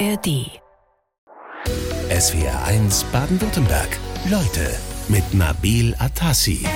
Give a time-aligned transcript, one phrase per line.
[0.00, 0.50] ARD.
[2.10, 3.88] SWR 1 Baden-Württemberg.
[4.28, 4.74] Leute
[5.08, 6.66] mit Nabil Atassi.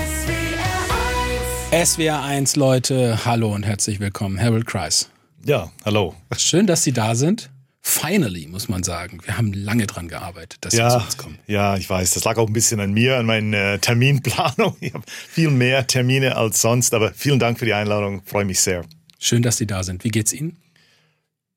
[1.72, 4.40] SWR 1 Leute, hallo und herzlich willkommen.
[4.40, 5.10] Harold Kreis.
[5.44, 6.14] Ja, hallo.
[6.36, 7.50] Schön, dass Sie da sind.
[7.80, 9.18] Finally, muss man sagen.
[9.24, 11.38] Wir haben lange dran gearbeitet, dass ja, Sie zu uns kommen.
[11.48, 12.14] Ja, ich weiß.
[12.14, 14.76] Das lag auch ein bisschen an mir, an meiner äh, Terminplanung.
[14.80, 18.22] Ich habe viel mehr Termine als sonst, aber vielen Dank für die Einladung.
[18.24, 18.84] Freue mich sehr.
[19.18, 20.04] Schön, dass Sie da sind.
[20.04, 20.56] Wie geht's Ihnen?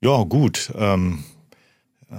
[0.04, 0.72] Ja, gut.
[0.76, 1.24] Ähm,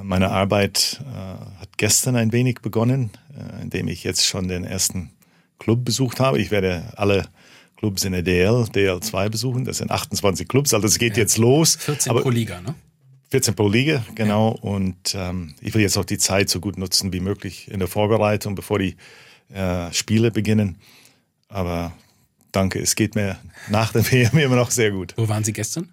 [0.03, 5.11] meine Arbeit äh, hat gestern ein wenig begonnen, äh, indem ich jetzt schon den ersten
[5.59, 6.41] Club besucht habe.
[6.41, 7.29] Ich werde alle
[7.77, 9.65] Clubs in der DL, DL2 besuchen.
[9.65, 11.23] Das sind 28 Clubs, also es geht ja.
[11.23, 11.77] jetzt los.
[11.77, 12.75] 14 aber, pro Liga, ne?
[13.31, 14.55] 14 pro Liga, genau.
[14.63, 14.71] Ja.
[14.71, 17.89] Und ähm, ich will jetzt auch die Zeit so gut nutzen wie möglich in der
[17.89, 18.97] Vorbereitung, bevor die
[19.53, 20.77] äh, Spiele beginnen.
[21.49, 21.93] Aber
[22.53, 25.15] danke, es geht mir nach der WM immer noch sehr gut.
[25.17, 25.93] Wo waren Sie gestern?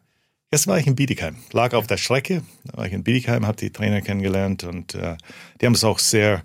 [0.52, 2.42] Gestern war ich in Bietigheim, lag auf der Strecke.
[2.66, 5.16] Da war ich in Bietigheim, habe die Trainer kennengelernt und äh,
[5.62, 6.44] die haben es auch sehr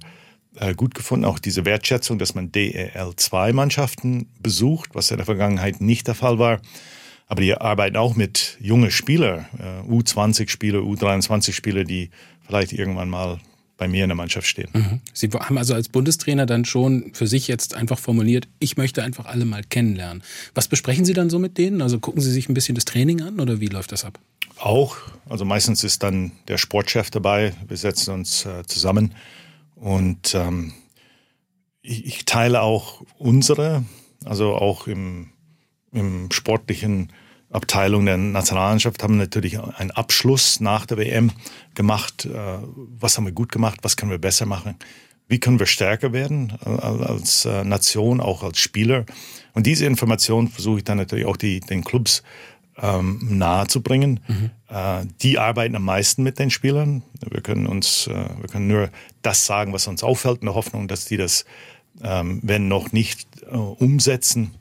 [0.57, 6.07] äh, gut gefunden, auch diese Wertschätzung, dass man DEL2-Mannschaften besucht, was in der Vergangenheit nicht
[6.07, 6.61] der Fall war.
[7.29, 12.11] Aber die arbeiten auch mit jungen Spielern, äh, U20-Spieler, U23-Spieler, die
[12.47, 13.41] vielleicht irgendwann mal
[13.85, 14.71] bei mir in der Mannschaft stehen.
[14.73, 15.01] Mhm.
[15.13, 19.27] Sie haben also als Bundestrainer dann schon für sich jetzt einfach formuliert, ich möchte einfach
[19.27, 20.23] alle mal kennenlernen.
[20.55, 21.83] Was besprechen Sie dann so mit denen?
[21.83, 24.19] Also gucken Sie sich ein bisschen das Training an oder wie läuft das ab?
[24.59, 24.97] Auch.
[25.29, 27.53] Also meistens ist dann der Sportchef dabei.
[27.69, 29.15] Wir setzen uns äh, zusammen
[29.75, 30.73] und ähm,
[31.83, 33.85] ich, ich teile auch unsere,
[34.25, 35.29] also auch im
[35.93, 37.13] im sportlichen
[37.55, 41.31] Abteilung der Nationalmannschaft haben natürlich einen Abschluss nach der WM
[41.75, 42.27] gemacht.
[42.27, 42.59] Äh,
[42.99, 43.81] was haben wir gut gemacht?
[43.83, 44.75] Was können wir besser machen?
[45.29, 49.07] Wie können wir stärker werden als äh, Nation, auch als Spieler?
[49.55, 52.23] Und diese Information versuche ich dann natürlich auch die, den Clubs
[52.77, 54.21] ähm, nahe zu bringen.
[54.27, 54.51] Mhm.
[54.69, 57.03] Äh, die arbeiten am meisten mit den Spielern.
[57.31, 58.91] Wir können uns, äh, wir können nur
[59.23, 61.45] das sagen, was uns auffällt, in der Hoffnung, dass die das,
[62.03, 64.55] ähm, wenn noch nicht äh, umsetzen,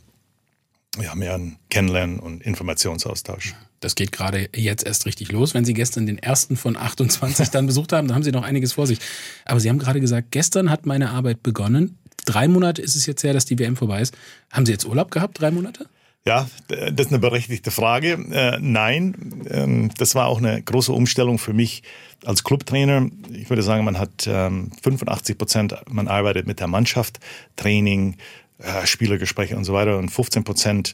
[1.01, 3.55] ja, mehr ein Kennenlernen und Informationsaustausch.
[3.79, 5.53] Das geht gerade jetzt erst richtig los.
[5.53, 8.73] Wenn Sie gestern den ersten von 28 dann besucht haben, dann haben Sie noch einiges
[8.73, 8.99] vor sich.
[9.45, 11.97] Aber Sie haben gerade gesagt, gestern hat meine Arbeit begonnen.
[12.25, 14.15] Drei Monate ist es jetzt her, dass die WM vorbei ist.
[14.51, 15.87] Haben Sie jetzt Urlaub gehabt, drei Monate?
[16.25, 18.13] Ja, das ist eine berechtigte Frage.
[18.31, 21.83] Äh, nein, ähm, das war auch eine große Umstellung für mich
[22.23, 23.09] als Clubtrainer.
[23.33, 27.19] Ich würde sagen, man hat ähm, 85 Prozent, man arbeitet mit der Mannschaft,
[27.57, 28.15] Training,
[28.59, 30.93] äh, Spielergespräche und so weiter und 15 Prozent,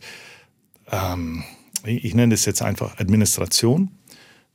[0.92, 1.44] ähm,
[1.86, 3.92] ich nenne das jetzt einfach Administration.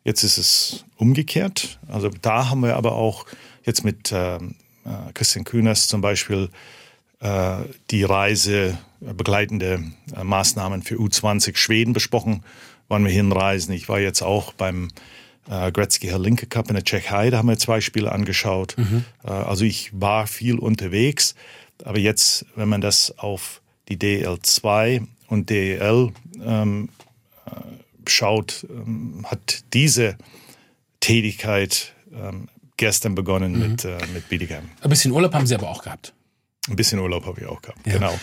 [0.05, 1.79] Jetzt ist es umgekehrt.
[1.89, 3.27] Also da haben wir aber auch
[3.65, 6.51] jetzt mit ähm, äh, Christian Kühners zum Beispiel
[7.21, 7.57] äh,
[7.91, 9.83] die Reise äh, begleitende
[10.15, 12.43] äh, Maßnahmen für U20 Schweden besprochen,
[12.89, 13.73] wann wir hinreisen.
[13.73, 14.89] Ich war jetzt auch beim
[15.49, 18.75] äh, Gretzky Linke Cup in der Tschechei, da haben wir zwei Spiele angeschaut.
[18.77, 19.05] Mhm.
[19.25, 21.35] Äh, also ich war viel unterwegs.
[21.83, 26.13] Aber jetzt, wenn man das auf die DL2 und DEL
[26.43, 26.89] ähm,
[27.47, 27.51] äh,
[28.09, 30.17] schaut, ähm, hat diese
[31.01, 33.59] Tätigkeit ähm, gestern begonnen mhm.
[33.59, 34.71] mit, äh, mit Bietigheim.
[34.81, 36.15] Ein bisschen Urlaub haben Sie aber auch gehabt.
[36.69, 37.95] Ein bisschen Urlaub habe ich auch gehabt, ja.
[37.95, 38.19] genau.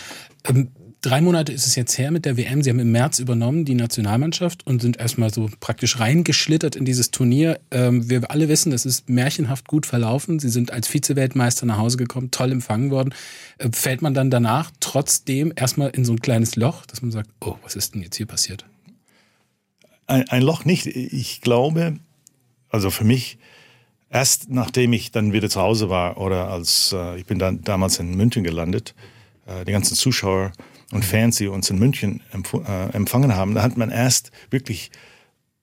[1.02, 2.62] Drei Monate ist es jetzt her mit der WM.
[2.62, 7.10] Sie haben im März übernommen die Nationalmannschaft und sind erstmal so praktisch reingeschlittert in dieses
[7.10, 7.58] Turnier.
[7.72, 10.38] Ähm, wir alle wissen, das ist märchenhaft gut verlaufen.
[10.38, 13.12] Sie sind als Vize-Weltmeister nach Hause gekommen, toll empfangen worden.
[13.58, 17.30] Äh, fällt man dann danach trotzdem erstmal in so ein kleines Loch, dass man sagt,
[17.40, 18.64] oh, was ist denn jetzt hier passiert?
[20.06, 20.86] Ein, ein Loch nicht.
[20.86, 21.98] Ich glaube,
[22.68, 23.38] also für mich,
[24.08, 27.98] erst nachdem ich dann wieder zu Hause war oder als äh, ich bin dann damals
[27.98, 28.94] in München gelandet,
[29.46, 30.52] äh, die ganzen Zuschauer
[30.92, 34.90] und Fans, die uns in München äh, empfangen haben, da hat man erst wirklich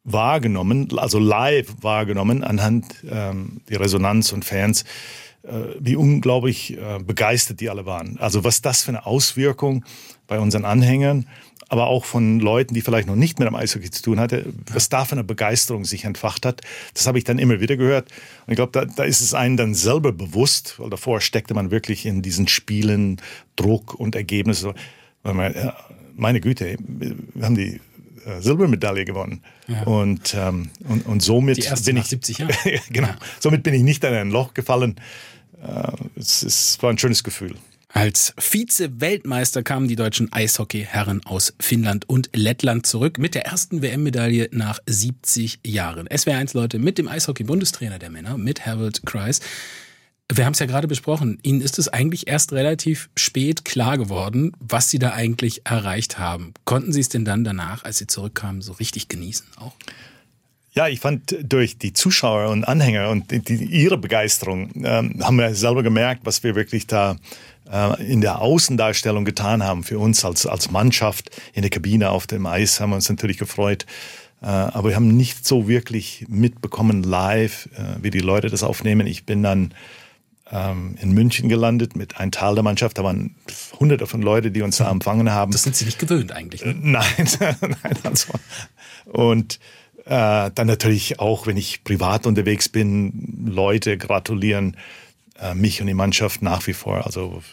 [0.03, 4.83] wahrgenommen, also live wahrgenommen, anhand ähm, die Resonanz und Fans,
[5.43, 8.17] äh, wie unglaublich äh, begeistert die alle waren.
[8.19, 9.85] Also was das für eine Auswirkung
[10.27, 11.27] bei unseren Anhängern,
[11.69, 14.89] aber auch von Leuten, die vielleicht noch nicht mit dem Eishockey zu tun hatte, was
[14.89, 16.61] da für eine Begeisterung sich entfacht hat,
[16.95, 18.09] das habe ich dann immer wieder gehört.
[18.47, 21.69] Und ich glaube, da, da ist es einem dann selber bewusst, weil davor steckte man
[21.69, 23.21] wirklich in diesen Spielen
[23.55, 24.73] Druck und Ergebnisse.
[25.23, 27.79] Meine Güte, wir haben die
[28.25, 29.41] äh, Silbermedaille gewonnen.
[29.67, 29.83] Ja.
[29.83, 32.53] Und, ähm, und, und somit bin ich 70 Jahren.
[32.89, 33.07] genau.
[33.07, 33.17] Ja.
[33.39, 34.95] Somit bin ich nicht in ein Loch gefallen.
[35.61, 37.55] Äh, es, es war ein schönes Gefühl.
[37.91, 44.49] Als Vize-Weltmeister kamen die deutschen Eishockey-Herren aus Finnland und Lettland zurück mit der ersten WM-Medaille
[44.51, 46.07] nach 70 Jahren.
[46.07, 49.39] SWR1 Leute mit dem Eishockey-Bundestrainer der Männer, mit Harold Kreis.
[50.31, 51.39] Wir haben es ja gerade besprochen.
[51.41, 56.53] Ihnen ist es eigentlich erst relativ spät klar geworden, was Sie da eigentlich erreicht haben.
[56.65, 59.73] Konnten Sie es denn dann danach, als Sie zurückkamen, so richtig genießen auch?
[60.71, 65.55] Ja, ich fand durch die Zuschauer und Anhänger und die, ihre Begeisterung ähm, haben wir
[65.55, 67.15] selber gemerkt, was wir wirklich da
[67.71, 72.27] äh, in der Außendarstellung getan haben für uns als, als Mannschaft in der Kabine auf
[72.27, 73.87] dem Eis, haben wir uns natürlich gefreut.
[74.41, 79.07] Äh, aber wir haben nicht so wirklich mitbekommen live, äh, wie die Leute das aufnehmen.
[79.07, 79.73] Ich bin dann
[80.51, 82.97] ähm, in München gelandet mit einem Teil der Mannschaft.
[82.97, 83.35] Da waren
[83.79, 85.51] hunderte von Leuten, die uns da empfangen haben.
[85.51, 86.65] Das sind Sie nicht gewöhnt eigentlich.
[86.65, 86.75] Ne?
[86.79, 87.97] Nein, nein.
[88.03, 88.33] Also.
[89.05, 89.59] Und
[90.05, 94.75] äh, dann natürlich auch, wenn ich privat unterwegs bin, Leute gratulieren
[95.39, 97.05] äh, mich und die Mannschaft nach wie vor.
[97.05, 97.43] Also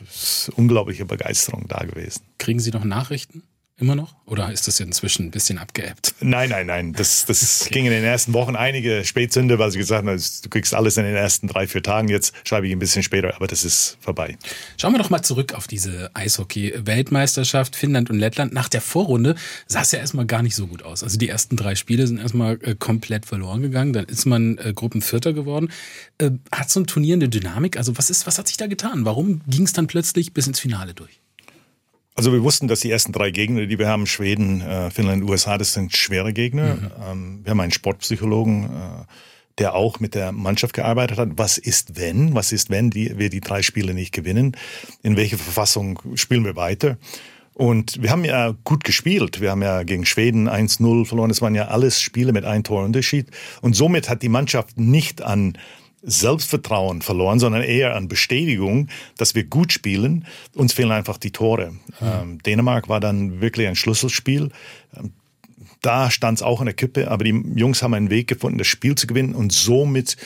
[0.56, 2.22] unglaubliche Begeisterung da gewesen.
[2.38, 3.42] Kriegen Sie noch Nachrichten?
[3.78, 4.14] Immer noch?
[4.24, 6.14] Oder ist das inzwischen ein bisschen abgeebbt?
[6.20, 6.92] Nein, nein, nein.
[6.94, 7.74] Das, das okay.
[7.74, 11.04] ging in den ersten Wochen einige Spätzünde, weil sie gesagt haben, du kriegst alles in
[11.04, 12.08] den ersten drei, vier Tagen.
[12.08, 14.38] Jetzt schreibe ich ein bisschen später, aber das ist vorbei.
[14.78, 18.54] Schauen wir doch mal zurück auf diese Eishockey-Weltmeisterschaft Finnland und Lettland.
[18.54, 19.34] Nach der Vorrunde
[19.66, 21.02] sah es ja erstmal gar nicht so gut aus.
[21.02, 23.92] Also die ersten drei Spiele sind erstmal äh, komplett verloren gegangen.
[23.92, 25.70] Dann ist man äh, Gruppenvierter geworden.
[26.16, 27.76] Äh, hat so ein Turnier eine Dynamik?
[27.76, 29.04] Also was ist, was hat sich da getan?
[29.04, 31.20] Warum ging es dann plötzlich bis ins Finale durch?
[32.16, 35.58] Also wir wussten, dass die ersten drei Gegner, die wir haben, Schweden, äh, Finnland, USA,
[35.58, 36.76] das sind schwere Gegner.
[36.76, 36.90] Mhm.
[37.08, 38.68] Ähm, wir haben einen Sportpsychologen, äh,
[39.58, 41.28] der auch mit der Mannschaft gearbeitet hat.
[41.36, 42.34] Was ist wenn?
[42.34, 44.56] Was ist wenn die, wir die drei Spiele nicht gewinnen?
[45.02, 46.96] In welche Verfassung spielen wir weiter?
[47.52, 49.40] Und wir haben ja gut gespielt.
[49.40, 51.30] Wir haben ja gegen Schweden 1-0 verloren.
[51.30, 53.28] Das waren ja alles Spiele mit ein Tor Unterschied.
[53.62, 55.56] Und somit hat die Mannschaft nicht an
[56.02, 60.26] Selbstvertrauen verloren, sondern eher an Bestätigung, dass wir gut spielen.
[60.54, 61.74] Uns fehlen einfach die Tore.
[62.00, 62.42] Mhm.
[62.42, 64.50] Dänemark war dann wirklich ein Schlüsselspiel.
[64.96, 65.12] Ähm,
[65.82, 68.66] da stand es auch in der Kippe, aber die Jungs haben einen Weg gefunden, das
[68.66, 70.16] Spiel zu gewinnen und somit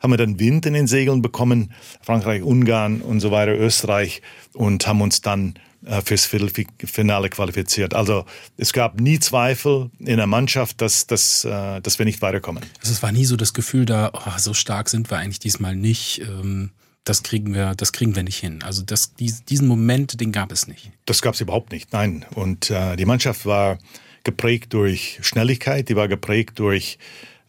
[0.00, 1.72] haben wir dann Wind in den Segeln bekommen.
[2.02, 4.22] Frankreich, Ungarn und so weiter, Österreich
[4.52, 5.54] und haben uns dann
[6.04, 7.94] fürs Viertelfinale qualifiziert.
[7.94, 8.24] Also
[8.56, 12.64] es gab nie Zweifel in der Mannschaft, dass, dass, äh, dass wir nicht weiterkommen.
[12.80, 15.76] Also es war nie so das Gefühl da, oh, so stark sind wir eigentlich diesmal
[15.76, 16.20] nicht.
[16.22, 16.70] Ähm,
[17.04, 18.62] das kriegen wir, das kriegen wir nicht hin.
[18.62, 20.90] Also das, diesen Moment, den gab es nicht.
[21.06, 22.26] Das gab es überhaupt nicht, nein.
[22.34, 23.78] Und äh, die Mannschaft war
[24.24, 26.98] geprägt durch Schnelligkeit, die war geprägt durch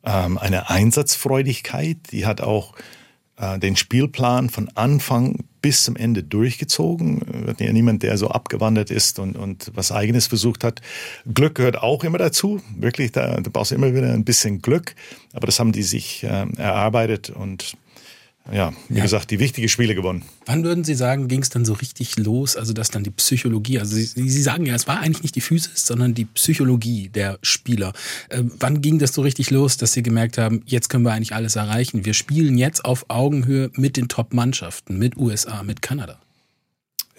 [0.04, 2.82] ähm, eine Einsatzfreudigkeit, die hat auch äh,
[3.62, 7.22] den Spielplan von Anfang bis zum Ende durchgezogen.
[7.26, 10.82] Wir hatten ja niemand, der so abgewandert ist und, und was Eigenes versucht hat.
[11.34, 12.62] Glück gehört auch immer dazu.
[12.78, 14.96] Wirklich, da, da brauchst du immer wieder ein bisschen Glück.
[15.34, 17.76] Aber das haben die sich äh, erarbeitet und
[18.52, 19.04] ja, wie ja.
[19.04, 20.24] gesagt, die wichtigen Spiele gewonnen.
[20.46, 22.56] Wann würden Sie sagen, ging es dann so richtig los?
[22.56, 25.42] Also, dass dann die Psychologie, also Sie, Sie, sagen ja, es war eigentlich nicht die
[25.42, 27.94] Physis, sondern die Psychologie der Spieler.
[28.30, 31.34] Äh, wann ging das so richtig los, dass Sie gemerkt haben, jetzt können wir eigentlich
[31.34, 32.06] alles erreichen?
[32.06, 36.20] Wir spielen jetzt auf Augenhöhe mit den Top-Mannschaften, mit USA, mit Kanada.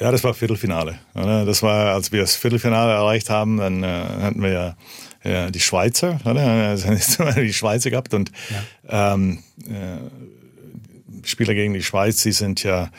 [0.00, 0.98] Ja, das war Viertelfinale.
[1.12, 4.76] Das war, als wir das Viertelfinale erreicht haben, dann äh, hatten wir ja,
[5.22, 6.40] ja die Schweizer, oder?
[6.70, 6.88] Also,
[7.40, 8.32] die Schweizer gehabt und
[8.88, 9.14] ja.
[9.14, 9.98] ähm, äh,
[11.24, 12.90] Spieler gegen die Schweiz, die sind ja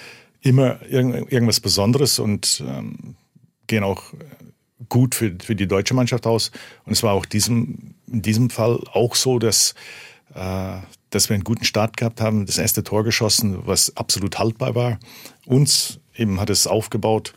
[0.42, 3.16] immer irgend, irgendwas Besonderes und ähm,
[3.68, 4.04] gehen auch
[4.90, 6.52] gut für, für die deutsche Mannschaft aus.
[6.86, 9.74] Und es war auch diesem, in diesem Fall auch so, dass,
[10.34, 10.78] äh,
[11.10, 15.00] dass wir einen guten Start gehabt haben, das erste Tor geschossen, was absolut haltbar war.
[15.46, 17.34] Uns eben hat es aufgebaut.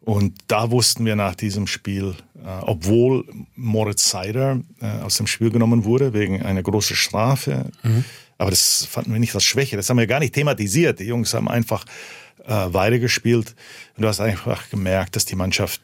[0.00, 5.50] Und da wussten wir nach diesem Spiel, äh, obwohl Moritz Seider äh, aus dem Spiel
[5.50, 8.04] genommen wurde wegen einer großen Strafe, mhm.
[8.42, 9.76] Aber das fanden wir nicht als Schwäche.
[9.76, 10.98] Das haben wir gar nicht thematisiert.
[10.98, 11.84] Die Jungs haben einfach
[12.44, 13.54] äh, weitergespielt.
[13.96, 15.80] Und du hast einfach gemerkt, dass die Mannschaft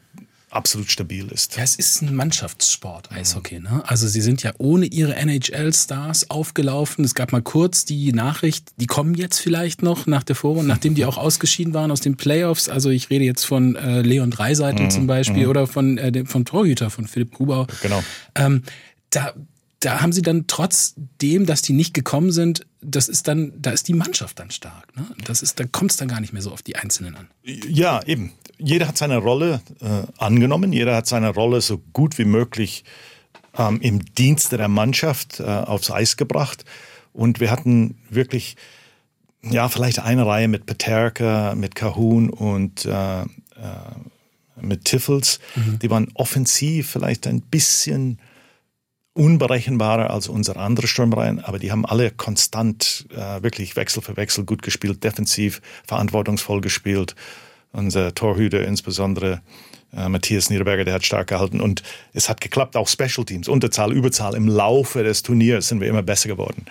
[0.49, 1.55] absolut stabil ist.
[1.55, 3.61] Ja, es ist ein Mannschaftssport, Eishockey.
[3.61, 3.81] Ne?
[3.87, 7.05] Also sie sind ja ohne ihre NHL-Stars aufgelaufen.
[7.05, 10.95] Es gab mal kurz die Nachricht, die kommen jetzt vielleicht noch nach der Vorrunde, nachdem
[10.95, 12.67] die auch ausgeschieden waren aus den Playoffs.
[12.67, 14.89] Also ich rede jetzt von äh, Leon Dreiseitel mhm.
[14.89, 15.49] zum Beispiel mhm.
[15.49, 17.67] oder von äh, dem, vom Torhüter von Philipp Grubau.
[17.81, 18.03] Genau.
[18.35, 18.63] Ähm,
[19.11, 19.33] da,
[19.79, 23.87] da haben sie dann trotzdem, dass die nicht gekommen sind, das ist dann, da ist
[23.87, 24.95] die Mannschaft dann stark.
[24.95, 25.05] Ne?
[25.23, 27.27] Das ist, da kommt es dann gar nicht mehr so auf die Einzelnen an.
[27.43, 28.33] Ja, eben.
[28.57, 32.83] Jeder hat seine Rolle äh, angenommen, jeder hat seine Rolle so gut wie möglich
[33.57, 36.65] ähm, im Dienste der Mannschaft äh, aufs Eis gebracht.
[37.13, 38.57] Und wir hatten wirklich,
[39.41, 43.25] ja, vielleicht eine Reihe mit Peterka, mit Kahun und äh, äh
[44.61, 45.39] mit Tiffels.
[45.55, 45.79] Mhm.
[45.79, 48.19] Die waren offensiv vielleicht ein bisschen
[49.19, 54.45] unberechenbarer als unsere andere Stürmereien, aber die haben alle konstant äh, wirklich Wechsel für Wechsel
[54.45, 57.15] gut gespielt, defensiv verantwortungsvoll gespielt.
[57.73, 59.41] Unser Torhüter insbesondere
[59.95, 61.81] Äh, Matthias Niederberger, der hat stark gehalten und
[62.13, 64.35] es hat geklappt, auch Special Teams, Unterzahl, Überzahl.
[64.35, 66.65] Im Laufe des Turniers sind wir immer besser geworden.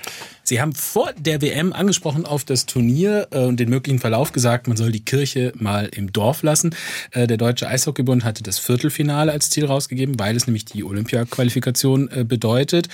[0.44, 4.68] Sie haben vor der WM angesprochen auf das Turnier äh, und den möglichen Verlauf gesagt,
[4.68, 6.74] man soll die Kirche mal im Dorf lassen.
[7.10, 12.08] Äh, der Deutsche Eishockeybund hatte das Viertelfinale als Ziel rausgegeben, weil es nämlich die Olympia-Qualifikation
[12.24, 12.88] bedeutet.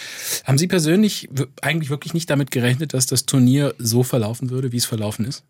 [0.44, 1.28] Haben Sie persönlich
[1.60, 5.44] eigentlich wirklich nicht damit gerechnet, dass das Turnier so verlaufen würde, wie es verlaufen ist?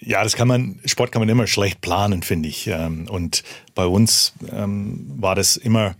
[0.00, 2.66] Ja, das kann man, Sport kann man immer schlecht planen, finde ich.
[2.66, 3.44] Ähm, und
[3.74, 5.94] bei uns ähm, war das immer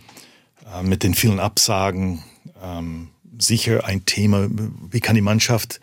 [0.75, 2.23] äh, mit den vielen Absagen
[2.63, 4.49] ähm, sicher ein Thema.
[4.91, 5.81] Wie kann die Mannschaft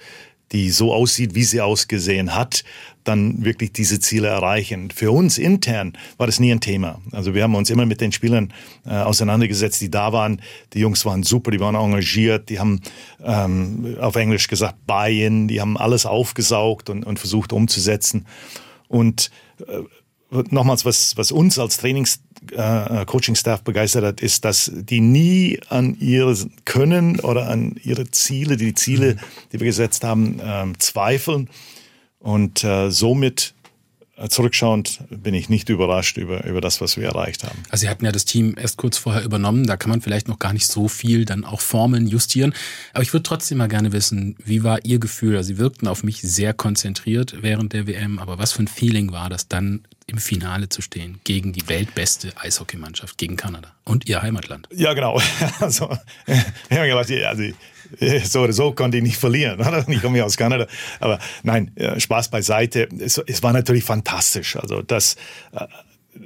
[0.55, 2.63] die so aussieht, wie sie ausgesehen hat,
[3.03, 4.89] dann wirklich diese Ziele erreichen.
[4.89, 7.01] Für uns intern war das nie ein Thema.
[7.11, 8.53] Also wir haben uns immer mit den Spielern
[8.85, 10.41] äh, auseinandergesetzt, die da waren.
[10.73, 12.81] Die Jungs waren super, die waren engagiert, die haben
[13.23, 18.25] ähm, auf Englisch gesagt Buy-in, die haben alles aufgesaugt und, und versucht umzusetzen.
[18.87, 19.31] Und
[19.67, 19.81] äh,
[20.49, 22.19] nochmals, was, was uns als Trainings
[22.51, 28.57] äh, Coaching-Staff begeistert hat, ist, dass die nie an ihr Können oder an ihre Ziele,
[28.57, 29.17] die Ziele,
[29.51, 31.49] die wir gesetzt haben, ähm, zweifeln.
[32.19, 33.54] Und äh, somit
[34.29, 37.63] zurückschauend bin ich nicht überrascht über, über das, was wir erreicht haben.
[37.69, 40.39] Also Sie hatten ja das Team erst kurz vorher übernommen, da kann man vielleicht noch
[40.39, 42.53] gar nicht so viel dann auch Formeln justieren.
[42.93, 45.35] Aber ich würde trotzdem mal gerne wissen, wie war Ihr Gefühl?
[45.35, 49.11] Also Sie wirkten auf mich sehr konzentriert während der WM, aber was für ein Feeling
[49.11, 54.21] war das dann im Finale zu stehen gegen die weltbeste Eishockeymannschaft, gegen Kanada und Ihr
[54.21, 54.69] Heimatland?
[54.71, 55.21] Ja, genau.
[55.59, 55.89] Also,
[56.27, 57.43] ich habe gedacht, also
[58.23, 59.59] so oder so konnte ich nicht verlieren.
[59.89, 60.67] Ich komme ja aus Kanada.
[60.99, 62.87] Aber nein, Spaß beiseite.
[62.99, 64.55] Es, es war natürlich fantastisch.
[64.55, 65.15] Also das,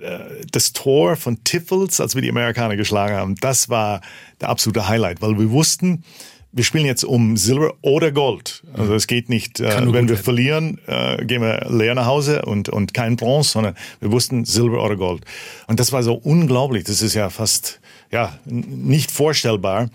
[0.01, 0.19] äh,
[0.51, 4.01] das Tor von Tiffels, als wir die Amerikaner geschlagen haben, das war
[4.39, 6.03] der absolute Highlight, weil wir wussten,
[6.51, 8.63] wir spielen jetzt um Silber oder Gold.
[8.73, 10.17] Also es geht nicht, äh, wenn wir werden.
[10.17, 14.83] verlieren, äh, gehen wir leer nach Hause und, und kein Bronze, sondern wir wussten Silber
[14.83, 15.25] oder Gold.
[15.67, 16.83] Und das war so unglaublich.
[16.85, 17.79] Das ist ja fast
[18.11, 19.89] ja nicht vorstellbar.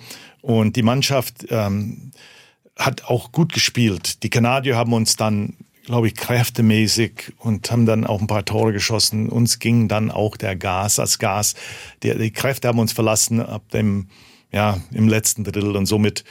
[0.45, 2.11] Und die Mannschaft ähm,
[2.77, 4.23] hat auch gut gespielt.
[4.23, 8.75] Die Kanadier haben uns dann, glaube ich, kräftemäßig und haben dann auch ein paar Tore
[8.75, 9.31] geschossen.
[9.31, 11.55] Uns ging dann auch der Gas als Gas.
[12.03, 14.09] Die, die Kräfte haben uns verlassen ab dem,
[14.53, 16.25] ja, im letzten Drittel und somit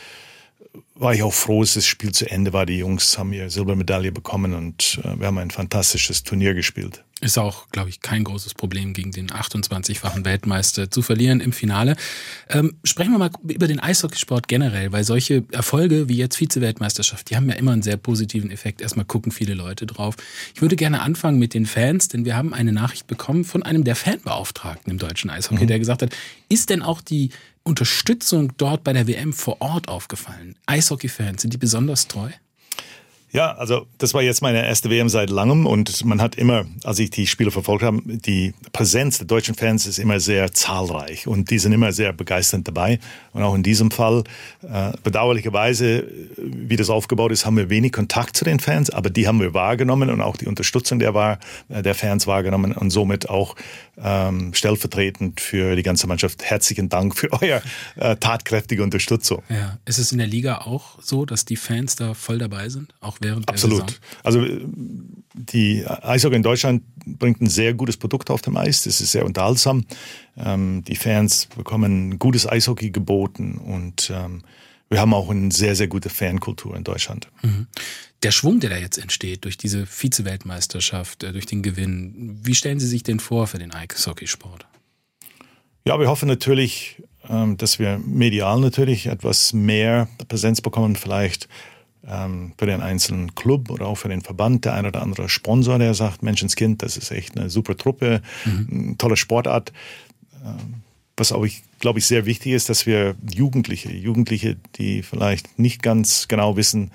[0.93, 2.67] war ich auch froh, dass das Spiel zu Ende war.
[2.67, 7.03] Die Jungs haben ihre Silbermedaille bekommen und äh, wir haben ein fantastisches Turnier gespielt.
[7.23, 11.95] Ist auch, glaube ich, kein großes Problem, gegen den 28-fachen Weltmeister zu verlieren im Finale.
[12.49, 17.37] Ähm, sprechen wir mal über den Eishockeysport generell, weil solche Erfolge wie jetzt Vize-Weltmeisterschaft, die
[17.37, 18.81] haben ja immer einen sehr positiven Effekt.
[18.81, 20.17] Erstmal gucken viele Leute drauf.
[20.53, 23.85] Ich würde gerne anfangen mit den Fans, denn wir haben eine Nachricht bekommen von einem
[23.85, 25.67] der Fanbeauftragten im deutschen Eishockey, mhm.
[25.67, 26.13] der gesagt hat,
[26.49, 27.29] ist denn auch die
[27.63, 30.57] Unterstützung dort bei der WM vor Ort aufgefallen?
[30.65, 32.31] Eishockey-Fans, sind die besonders treu?
[33.33, 36.99] Ja, also das war jetzt meine erste WM seit langem und man hat immer, als
[36.99, 41.49] ich die Spiele verfolgt habe, die Präsenz der deutschen Fans ist immer sehr zahlreich und
[41.49, 42.99] die sind immer sehr begeisternd dabei.
[43.31, 44.23] Und auch in diesem Fall,
[44.61, 49.27] äh, bedauerlicherweise, wie das aufgebaut ist, haben wir wenig Kontakt zu den Fans, aber die
[49.27, 53.31] haben wir wahrgenommen und auch die Unterstützung der, war, äh, der Fans wahrgenommen und somit
[53.31, 53.55] auch
[53.97, 57.61] ähm, stellvertretend für die ganze Mannschaft herzlichen Dank für eure
[57.95, 59.43] äh, tatkräftige Unterstützung.
[59.49, 62.93] Ja, ist es in der Liga auch so, dass die Fans da voll dabei sind,
[63.01, 63.99] auch während Absolut.
[64.23, 64.45] der Saison?
[64.47, 64.67] Also
[65.33, 68.83] die Eishockey in Deutschland bringt ein sehr gutes Produkt auf dem Eis.
[68.83, 69.85] Das ist sehr unterhaltsam.
[70.37, 74.43] Ähm, die Fans bekommen gutes Eishockey geboten und ähm,
[74.93, 77.27] wir haben auch eine sehr, sehr gute Fankultur in Deutschland.
[77.41, 77.67] Mhm.
[78.21, 82.79] Der Schwung, der da jetzt entsteht durch diese Vize-Weltmeisterschaft, äh, durch den Gewinn, wie stellen
[82.79, 84.65] Sie sich den vor für den Eishockeysport?
[85.85, 91.49] Ja, wir hoffen natürlich, ähm, dass wir medial natürlich etwas mehr Präsenz bekommen, vielleicht
[92.07, 95.79] ähm, für den einzelnen Club oder auch für den Verband, der ein oder andere Sponsor,
[95.79, 98.95] der sagt, Menschenskind, das ist echt eine super Truppe, mhm.
[98.97, 99.73] tolle Sportart.
[100.45, 100.83] Ähm,
[101.17, 105.83] was auch ich glaube ich sehr wichtig ist, dass wir Jugendliche, Jugendliche, die vielleicht nicht
[105.83, 106.91] ganz genau wissen,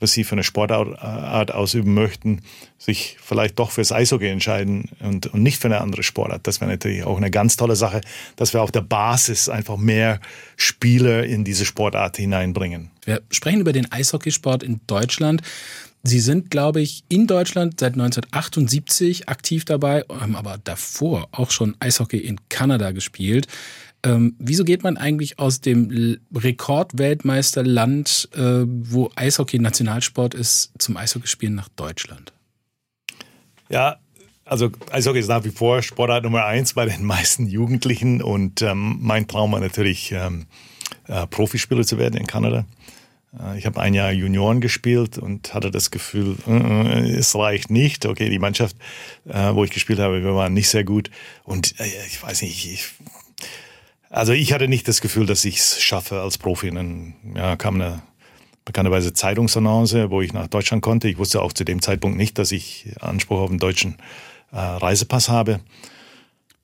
[0.00, 2.40] was sie für eine Sportart ausüben möchten,
[2.76, 6.44] sich vielleicht doch fürs Eishockey entscheiden und, und nicht für eine andere Sportart.
[6.48, 8.00] Das wäre natürlich auch eine ganz tolle Sache,
[8.34, 10.18] dass wir auf der Basis einfach mehr
[10.56, 12.90] Spieler in diese Sportart hineinbringen.
[13.04, 15.42] Wir sprechen über den Eishockeysport in Deutschland.
[16.02, 21.76] Sie sind, glaube ich, in Deutschland seit 1978 aktiv dabei, haben aber davor auch schon
[21.78, 23.46] Eishockey in Kanada gespielt.
[24.04, 31.54] Ähm, wieso geht man eigentlich aus dem Rekordweltmeisterland, äh, wo Eishockey Nationalsport ist, zum Eishockeyspielen
[31.54, 32.32] nach Deutschland?
[33.68, 33.98] Ja,
[34.44, 38.98] also Eishockey ist nach wie vor Sportart Nummer eins bei den meisten Jugendlichen und ähm,
[39.00, 40.46] mein Traum war natürlich, ähm,
[41.06, 42.64] äh, Profispieler zu werden in Kanada.
[43.38, 48.06] Äh, ich habe ein Jahr Junioren gespielt und hatte das Gefühl, äh, es reicht nicht.
[48.06, 48.76] Okay, die Mannschaft,
[49.28, 51.10] äh, wo ich gespielt habe, wir waren nicht sehr gut.
[51.44, 51.74] Und
[52.08, 52.92] ich weiß nicht, ich,
[54.12, 56.68] also ich hatte nicht das Gefühl, dass ich es schaffe als Profi.
[56.68, 58.02] Und dann ja, kam eine
[58.64, 61.08] bekannterweise Zeitungsannonce, wo ich nach Deutschland konnte.
[61.08, 63.96] Ich wusste auch zu dem Zeitpunkt nicht, dass ich Anspruch auf einen deutschen
[64.52, 65.60] äh, Reisepass habe.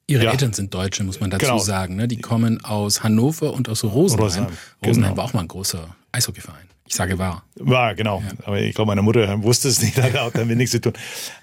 [0.07, 0.31] Ihre ja.
[0.31, 1.59] Eltern sind Deutsche, muss man dazu genau.
[1.59, 1.97] sagen.
[1.97, 2.07] Ne?
[2.07, 4.25] Die kommen aus Hannover und aus Rosenheim.
[4.25, 4.52] Rosenheim,
[4.85, 5.17] Rosenheim genau.
[5.17, 6.69] war auch mal ein großer Eishockeyverein.
[6.87, 7.45] Ich sage war.
[7.57, 8.23] War, genau.
[8.25, 8.47] Ja.
[8.47, 10.93] Aber ich glaube, meine Mutter wusste es nicht, hat auch damit nichts zu tun.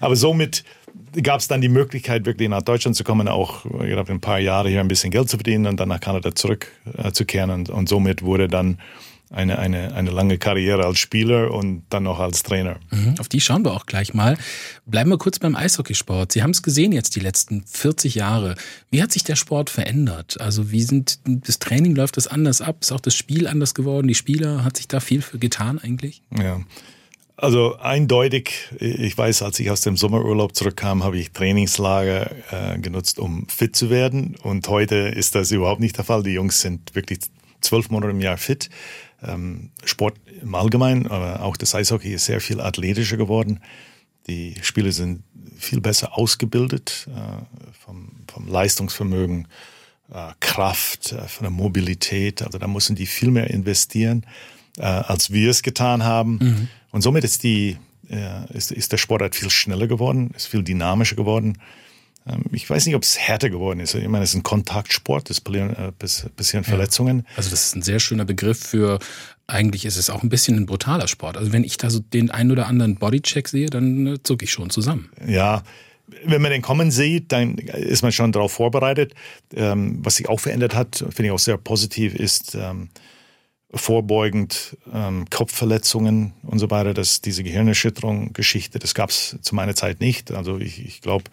[0.00, 0.64] Aber somit
[1.22, 4.38] gab es dann die Möglichkeit, wirklich nach Deutschland zu kommen, auch ich glaube, ein paar
[4.38, 7.50] Jahre hier ein bisschen Geld zu verdienen und dann nach Kanada zurückzukehren.
[7.50, 8.78] Äh, und, und somit wurde dann
[9.30, 12.78] eine, eine, eine lange Karriere als Spieler und dann noch als Trainer.
[12.90, 14.38] Mhm, auf die schauen wir auch gleich mal.
[14.86, 16.32] Bleiben wir kurz beim Eishockeysport.
[16.32, 18.54] Sie haben es gesehen jetzt die letzten 40 Jahre.
[18.90, 20.40] Wie hat sich der Sport verändert?
[20.40, 22.78] Also wie sind, das Training läuft das anders ab?
[22.82, 24.06] Ist auch das Spiel anders geworden?
[24.06, 26.22] Die Spieler, hat sich da viel für getan eigentlich?
[26.38, 26.60] Ja.
[27.38, 33.18] Also eindeutig, ich weiß, als ich aus dem Sommerurlaub zurückkam, habe ich Trainingslager äh, genutzt,
[33.18, 34.36] um fit zu werden.
[34.42, 36.22] Und heute ist das überhaupt nicht der Fall.
[36.22, 37.18] Die Jungs sind wirklich
[37.60, 38.70] zwölf Monate im Jahr fit
[39.22, 43.60] ähm, Sport im Allgemeinen, aber auch das Eishockey ist sehr viel athletischer geworden.
[44.28, 45.22] Die Spieler sind
[45.56, 49.48] viel besser ausgebildet äh, vom, vom, Leistungsvermögen,
[50.12, 52.42] äh, Kraft, äh, von der Mobilität.
[52.42, 54.26] Also da müssen die viel mehr investieren,
[54.76, 56.38] äh, als wir es getan haben.
[56.40, 56.68] Mhm.
[56.90, 57.76] Und somit ist, die,
[58.10, 61.58] äh, ist, ist der Sport halt viel schneller geworden, ist viel dynamischer geworden.
[62.26, 63.94] Ähm, ich weiß nicht, ob es härter geworden ist.
[63.94, 67.18] Ich meine, es ist ein Kontaktsport, es passieren äh, Verletzungen.
[67.18, 67.24] Ja.
[67.36, 68.98] Also das ist ein sehr schöner Begriff für,
[69.46, 71.36] eigentlich ist es auch ein bisschen ein brutaler Sport.
[71.36, 74.50] Also wenn ich da so den einen oder anderen Bodycheck sehe, dann äh, zucke ich
[74.50, 75.10] schon zusammen.
[75.26, 75.62] Ja,
[76.24, 79.14] wenn man den kommen sieht, dann ist man schon darauf vorbereitet.
[79.54, 82.90] Ähm, was sich auch verändert hat, finde ich auch sehr positiv, ist, ähm,
[83.76, 89.74] vorbeugend ähm, Kopfverletzungen und so weiter, dass diese Gehirnerschütterung Geschichte, das gab es zu meiner
[89.74, 90.32] Zeit nicht.
[90.32, 91.24] Also ich, ich glaube,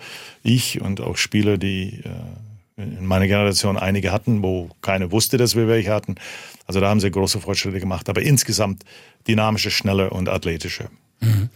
[0.44, 5.56] ich und auch Spieler, die äh, in meiner Generation einige hatten, wo keiner wusste, dass
[5.56, 6.16] wir welche hatten.
[6.66, 8.84] Also da haben sie große Fortschritte gemacht, aber insgesamt
[9.28, 10.90] dynamischer, schneller und athletischer.
[11.20, 11.50] Mhm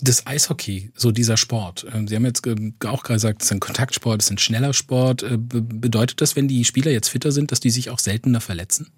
[0.00, 1.86] das Eishockey, so dieser Sport.
[1.92, 4.72] Ähm, Sie haben jetzt auch gerade gesagt, es ist ein Kontaktsport, es ist ein schneller
[4.72, 5.22] Sport.
[5.22, 8.90] Äh, bedeutet das, wenn die Spieler jetzt fitter sind, dass die sich auch seltener verletzen?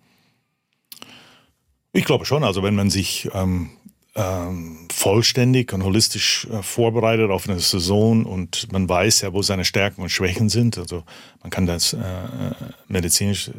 [1.99, 2.45] Ich glaube schon.
[2.45, 3.71] Also wenn man sich ähm,
[4.14, 9.64] ähm, vollständig und holistisch äh, vorbereitet auf eine Saison und man weiß ja, wo seine
[9.64, 10.79] Stärken und Schwächen sind.
[10.79, 11.03] Also
[11.42, 12.53] man kann das äh, äh
[12.87, 13.53] medizinisch äh,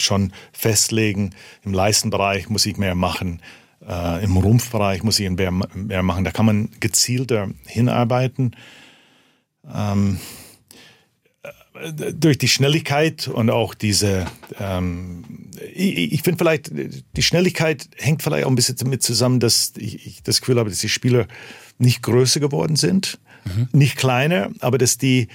[0.00, 1.36] schon festlegen.
[1.62, 3.40] Im Leistenbereich muss ich mehr machen.
[3.88, 6.24] Äh, Im Rumpfbereich muss ich mehr, mehr machen.
[6.24, 8.56] Da kann man gezielter hinarbeiten.
[9.72, 10.18] Ähm,
[12.14, 14.26] durch die Schnelligkeit und auch diese,
[14.60, 15.24] ähm,
[15.74, 20.06] ich, ich finde vielleicht, die Schnelligkeit hängt vielleicht auch ein bisschen damit zusammen, dass ich,
[20.06, 21.26] ich das Gefühl habe, dass die Spieler
[21.78, 23.68] nicht größer geworden sind, mhm.
[23.72, 25.28] nicht kleiner, aber dass die,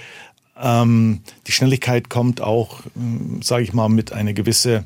[0.59, 4.85] ähm, die Schnelligkeit kommt auch, ähm, sage ich mal, mit einer gewisse,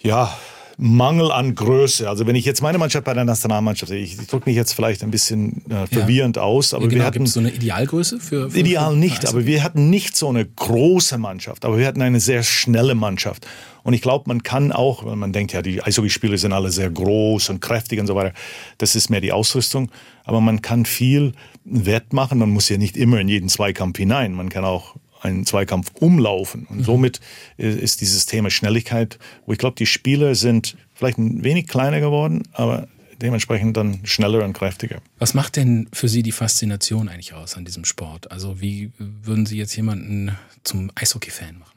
[0.00, 0.36] ja,
[0.76, 2.08] Mangel an Größe.
[2.08, 4.72] Also wenn ich jetzt meine Mannschaft bei der Nationalmannschaft sehe, ich, ich drücke mich jetzt
[4.72, 6.42] vielleicht ein bisschen äh, verwirrend ja.
[6.42, 9.62] aus, aber ja, genau, wir hatten so eine Idealgröße für, für ideal nicht, aber wir
[9.62, 13.46] hatten nicht so eine große Mannschaft, aber wir hatten eine sehr schnelle Mannschaft.
[13.84, 16.90] Und ich glaube, man kann auch, weil man denkt ja, die Eishockeyspieler sind alle sehr
[16.90, 18.32] groß und kräftig und so weiter.
[18.78, 19.90] Das ist mehr die Ausrüstung,
[20.24, 21.32] aber man kann viel
[21.64, 22.38] wettmachen.
[22.38, 24.32] Man muss ja nicht immer in jeden Zweikampf hinein.
[24.32, 26.66] Man kann auch einen Zweikampf umlaufen.
[26.68, 26.84] Und mhm.
[26.84, 27.20] somit
[27.56, 32.42] ist dieses Thema Schnelligkeit, wo ich glaube, die Spieler sind vielleicht ein wenig kleiner geworden,
[32.52, 32.88] aber
[33.20, 35.00] dementsprechend dann schneller und kräftiger.
[35.18, 38.30] Was macht denn für Sie die Faszination eigentlich aus an diesem Sport?
[38.30, 41.73] Also wie würden Sie jetzt jemanden zum Eishockey-Fan machen?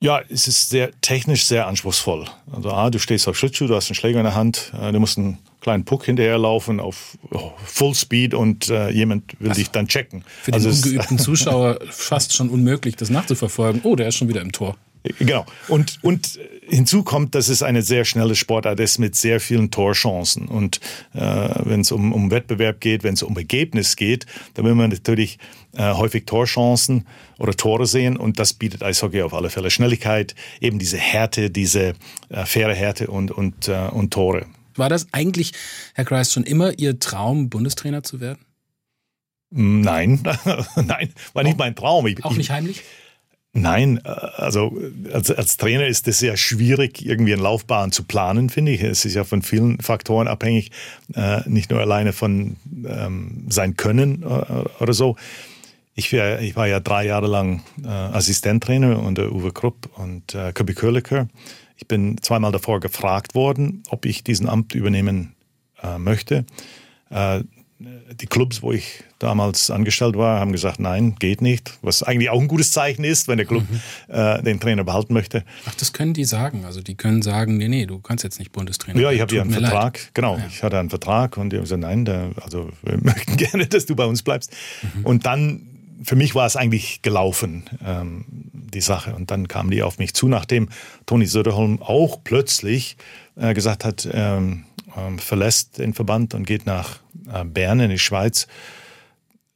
[0.00, 2.26] Ja, es ist sehr technisch sehr anspruchsvoll.
[2.52, 5.00] Also A, du stehst auf Schlittschuh, du hast einen Schläger in der Hand, äh, du
[5.00, 9.70] musst einen kleinen Puck hinterherlaufen auf oh, Full Speed und äh, jemand will also, dich
[9.70, 10.22] dann checken.
[10.42, 13.80] Für den also ungeübten Zuschauer fast schon unmöglich, das nachzuverfolgen.
[13.82, 14.76] Oh, der ist schon wieder im Tor.
[15.18, 15.46] Genau.
[15.68, 20.48] Und, und hinzu kommt, dass es eine sehr schnelle Sportart ist mit sehr vielen Torchancen.
[20.48, 20.80] Und
[21.14, 24.90] äh, wenn es um, um Wettbewerb geht, wenn es um Ergebnis geht, dann will man
[24.90, 25.38] natürlich
[25.78, 27.06] äh, häufig Torchancen
[27.38, 28.16] oder Tore sehen.
[28.16, 29.70] Und das bietet Eishockey auf alle Fälle.
[29.70, 31.94] Schnelligkeit, eben diese Härte, diese
[32.28, 34.46] äh, faire Härte und, und, äh, und Tore.
[34.74, 35.52] War das eigentlich,
[35.94, 38.38] Herr Kreis, schon immer Ihr Traum, Bundestrainer zu werden?
[39.50, 40.20] Nein,
[40.76, 42.06] nein, war nicht mein Traum.
[42.06, 42.82] Ich, auch nicht heimlich?
[43.52, 44.76] Nein, äh, also
[45.12, 48.82] als, als Trainer ist es sehr schwierig, irgendwie eine Laufbahn zu planen, finde ich.
[48.82, 50.70] Es ist ja von vielen Faktoren abhängig,
[51.14, 55.16] äh, nicht nur alleine von ähm, sein Können äh, oder so.
[55.98, 60.52] Ich, wär, ich, war ja drei Jahre lang äh, Assistenttrainer unter Uwe Krupp und äh,
[60.52, 61.26] Köbi Köhlecker
[61.76, 65.34] Ich bin zweimal davor gefragt worden, ob ich diesen Amt übernehmen
[65.82, 66.46] äh, möchte.
[67.10, 67.40] Äh,
[67.80, 71.78] die Clubs, wo ich damals angestellt war, haben gesagt, nein, geht nicht.
[71.82, 74.14] Was eigentlich auch ein gutes Zeichen ist, wenn der Club mhm.
[74.14, 75.44] äh, den Trainer behalten möchte.
[75.64, 76.64] Ach, das können die sagen.
[76.64, 79.00] Also die können sagen, nee, nee, du kannst jetzt nicht Bundestrainer.
[79.00, 79.98] Ja, ich habe ja einen Vertrag.
[79.98, 80.10] Leid.
[80.14, 80.44] Genau, ja.
[80.48, 83.86] ich hatte einen Vertrag und die haben gesagt, nein, der, also wir möchten gerne, dass
[83.86, 84.52] du bei uns bleibst.
[84.82, 85.04] Mhm.
[85.04, 85.67] Und dann,
[86.02, 89.14] für mich war es eigentlich gelaufen, ähm, die Sache.
[89.14, 90.68] Und dann kamen die auf mich zu, nachdem
[91.06, 92.96] Toni Söderholm auch plötzlich
[93.36, 94.64] äh, gesagt hat, ähm,
[94.96, 97.00] ähm, verlässt den Verband und geht nach
[97.32, 98.46] äh, Bern in die Schweiz.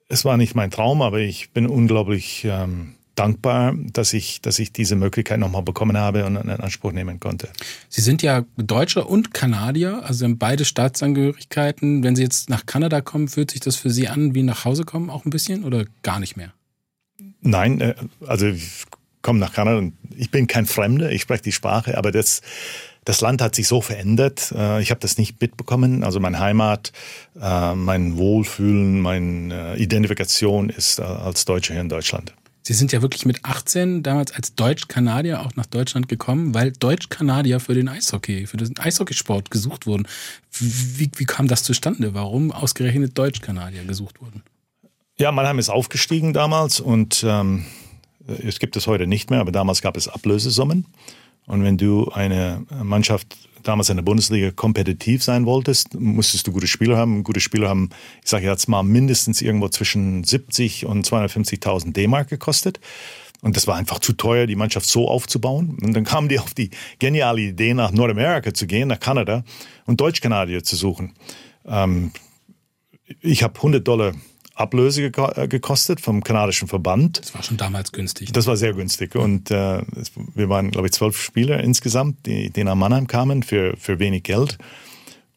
[0.08, 4.72] Es war nicht mein Traum, aber ich bin unglaublich ähm, dankbar, dass ich, dass ich
[4.72, 7.48] diese Möglichkeit nochmal bekommen habe und in Anspruch nehmen konnte.
[7.88, 12.02] Sie sind ja Deutscher und Kanadier, also haben beide Staatsangehörigkeiten.
[12.02, 14.84] Wenn Sie jetzt nach Kanada kommen, fühlt sich das für Sie an wie nach Hause
[14.84, 16.52] kommen auch ein bisschen oder gar nicht mehr?
[17.40, 17.94] Nein, äh,
[18.26, 18.84] also ich
[19.20, 22.40] komme nach Kanada und ich bin kein Fremder, ich spreche die Sprache, aber das
[23.04, 24.54] das Land hat sich so verändert.
[24.56, 26.04] Äh, ich habe das nicht mitbekommen.
[26.04, 26.92] Also meine Heimat,
[27.40, 32.32] äh, mein Wohlfühlen, meine Identifikation ist als Deutscher hier in Deutschland.
[32.62, 37.58] Sie sind ja wirklich mit 18 damals als Deutsch-Kanadier auch nach Deutschland gekommen, weil Deutsch-Kanadier
[37.58, 40.06] für den Eishockey, für den Eishockeysport gesucht wurden.
[40.52, 42.14] Wie, wie kam das zustande?
[42.14, 44.42] Warum ausgerechnet Deutsch-Kanadier gesucht wurden?
[45.18, 47.66] Ja, Mannheim ist aufgestiegen damals und ähm,
[48.26, 50.86] es gibt es heute nicht mehr, aber damals gab es Ablösesummen.
[51.46, 56.66] Und wenn du eine Mannschaft damals in der Bundesliga kompetitiv sein wolltest, musstest du gute
[56.66, 57.24] Spieler haben.
[57.24, 57.90] Gute Spieler haben,
[58.22, 62.80] ich sage jetzt mal, mindestens irgendwo zwischen 70 und 250.000 D-Mark gekostet.
[63.42, 65.76] Und das war einfach zu teuer, die Mannschaft so aufzubauen.
[65.82, 69.44] Und dann kamen die auf die geniale Idee, nach Nordamerika zu gehen, nach Kanada
[69.84, 71.14] und Deutsch-Kanadier zu suchen.
[71.66, 72.12] Ähm,
[73.20, 74.12] ich habe 100 Dollar
[74.54, 77.20] Ablöse äh, gekostet vom kanadischen Verband.
[77.20, 78.32] Das war schon damals günstig.
[78.32, 79.14] Das war sehr günstig.
[79.14, 79.82] Und äh,
[80.34, 84.24] wir waren, glaube ich, zwölf Spieler insgesamt, die, die nach Mannheim kamen für, für wenig
[84.24, 84.58] Geld.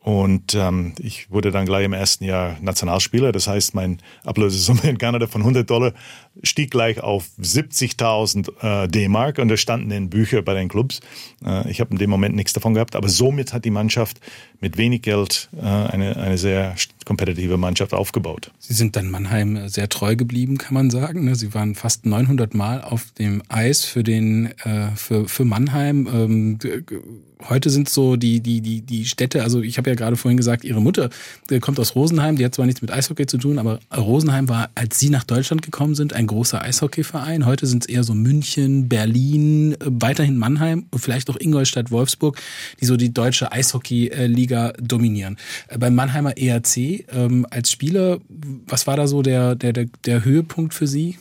[0.06, 3.32] Und ähm, ich wurde dann gleich im ersten Jahr Nationalspieler.
[3.32, 5.94] Das heißt, mein Ablösesumme in Kanada von 100 Dollar
[6.44, 11.00] stieg gleich auf 70.000 äh, D-Mark und da standen in Bücher bei den Clubs.
[11.44, 14.20] Äh, ich habe in dem Moment nichts davon gehabt, aber somit hat die Mannschaft
[14.62, 18.52] mit wenig Geld äh, eine, eine sehr kompetitive Mannschaft aufgebaut.
[18.60, 21.26] Sie sind dann Mannheim sehr treu geblieben, kann man sagen.
[21.26, 21.34] Ne?
[21.34, 26.08] Sie waren fast 900 Mal auf dem Eis für den äh, für, für Mannheim.
[26.14, 26.60] Ähm,
[27.50, 29.44] heute sind so die die die die Städte.
[29.44, 31.10] Also ich habe ja gerade vorhin gesagt, Ihre Mutter
[31.62, 32.38] kommt aus Rosenheim.
[32.38, 35.62] Die hat zwar nichts mit Eishockey zu tun, aber Rosenheim war, als Sie nach Deutschland
[35.62, 37.46] gekommen sind, ein großer Eishockeyverein.
[37.46, 42.40] Heute sind es eher so München, Berlin, weiterhin Mannheim und vielleicht auch Ingolstadt, Wolfsburg,
[42.82, 45.38] die so die deutsche Eishockey-Liga dominieren.
[45.68, 46.78] Äh, beim Mannheimer ERC
[47.12, 48.20] ähm, als Spieler,
[48.68, 51.18] was war da so der, der, der, der Höhepunkt für Sie?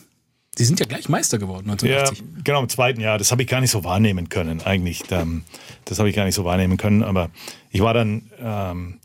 [0.57, 2.19] Sie sind ja gleich Meister geworden 1980.
[2.19, 3.17] Ja, genau, im zweiten Jahr.
[3.17, 5.03] Das habe ich gar nicht so wahrnehmen können, eigentlich.
[5.11, 5.43] Ähm,
[5.83, 7.03] das habe ich gar nicht so wahrnehmen können.
[7.03, 7.29] Aber
[7.71, 8.99] ich war dann ähm,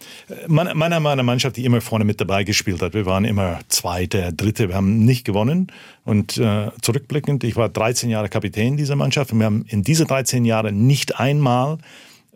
[0.46, 2.94] meiner meiner Mannschaft, die immer vorne mit dabei gespielt hat.
[2.94, 4.68] Wir waren immer Zweite, Dritte.
[4.68, 5.72] Wir haben nicht gewonnen.
[6.04, 9.32] Und äh, zurückblickend, ich war 13 Jahre Kapitän dieser Mannschaft.
[9.32, 11.78] Und wir haben in diese 13 Jahren nicht einmal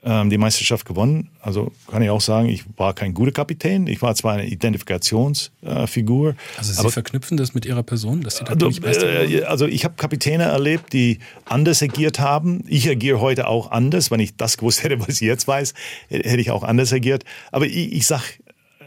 [0.05, 1.31] ähm, die Meisterschaft gewonnen.
[1.41, 3.87] Also kann ich auch sagen, ich war kein guter Kapitän.
[3.87, 6.31] Ich war zwar eine Identifikationsfigur.
[6.31, 9.45] Äh, also Sie aber, verknüpfen das mit Ihrer Person, dass Sie da also, nicht äh,
[9.45, 12.65] Also ich habe Kapitäne erlebt, die anders agiert haben.
[12.69, 14.11] Ich agiere heute auch anders.
[14.11, 15.75] Wenn ich das gewusst hätte, was ich jetzt weiß,
[16.09, 17.25] hätte ich auch anders agiert.
[17.51, 18.23] Aber ich, ich sag,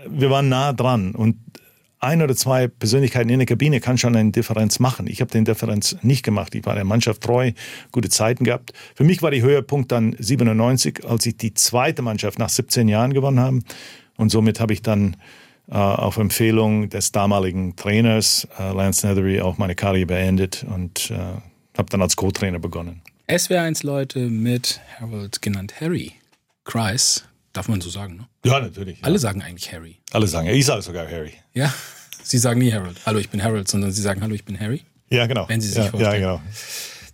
[0.08, 1.38] wir waren nah dran und
[2.00, 5.08] ein oder zwei Persönlichkeiten in der Kabine kann schon eine Differenz machen.
[5.08, 6.54] Ich habe den Differenz nicht gemacht.
[6.56, 7.52] Ich war der Mannschaft treu,
[7.92, 8.74] gute Zeiten gehabt.
[8.96, 13.14] Für mich war der Höhepunkt dann 97, als ich die zweite Mannschaft nach 17 Jahren
[13.14, 13.60] gewonnen habe.
[14.18, 15.18] Und somit habe ich dann
[15.70, 21.16] äh, auf Empfehlung des damaligen Trainers äh, Lance Nethery auch meine Karriere beendet und äh,
[21.16, 23.02] habe dann als Co-Trainer begonnen.
[23.28, 26.14] SWR1-Leute mit Harold genannt Harry
[26.64, 27.26] Kreis
[27.58, 28.28] Darf man so sagen, ne?
[28.46, 29.04] Ja, natürlich.
[29.04, 29.98] Alle sagen eigentlich Harry.
[30.12, 31.34] Alle sagen, ich sage sogar Harry.
[31.56, 31.74] Ja,
[32.24, 33.02] Sie sagen nie Harold.
[33.04, 34.84] Hallo, ich bin Harold, sondern Sie sagen, hallo, ich bin Harry.
[35.10, 35.50] Ja, genau.
[35.50, 36.22] Wenn Sie sich ja, vorstellen.
[36.22, 36.42] Ja, genau.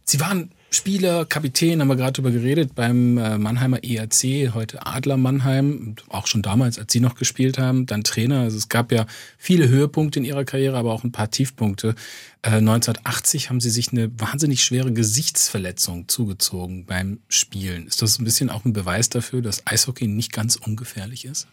[0.04, 5.18] Sie waren Spieler, Kapitän, haben wir gerade drüber geredet, beim äh, Mannheimer ERC, heute Adler
[5.18, 8.40] Mannheim, auch schon damals, als Sie noch gespielt haben, dann Trainer.
[8.40, 9.06] Also es gab ja
[9.38, 11.94] viele Höhepunkte in Ihrer Karriere, aber auch ein paar Tiefpunkte.
[12.42, 17.86] 1980 äh, haben Sie sich eine wahnsinnig schwere Gesichtsverletzung zugezogen beim Spielen.
[17.86, 21.48] Ist das ein bisschen auch ein Beweis dafür, dass Eishockey nicht ganz ungefährlich ist?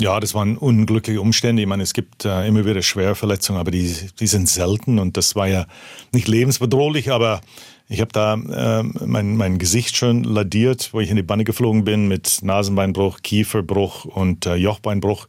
[0.00, 1.62] Ja, das waren unglückliche Umstände.
[1.62, 5.16] Ich meine, es gibt äh, immer wieder schwere Verletzungen, aber die, die sind selten und
[5.16, 5.66] das war ja
[6.12, 7.40] nicht lebensbedrohlich, aber
[7.88, 11.84] ich habe da äh, mein, mein Gesicht schon ladiert, wo ich in die Banne geflogen
[11.84, 15.26] bin mit Nasenbeinbruch, Kieferbruch und äh, Jochbeinbruch.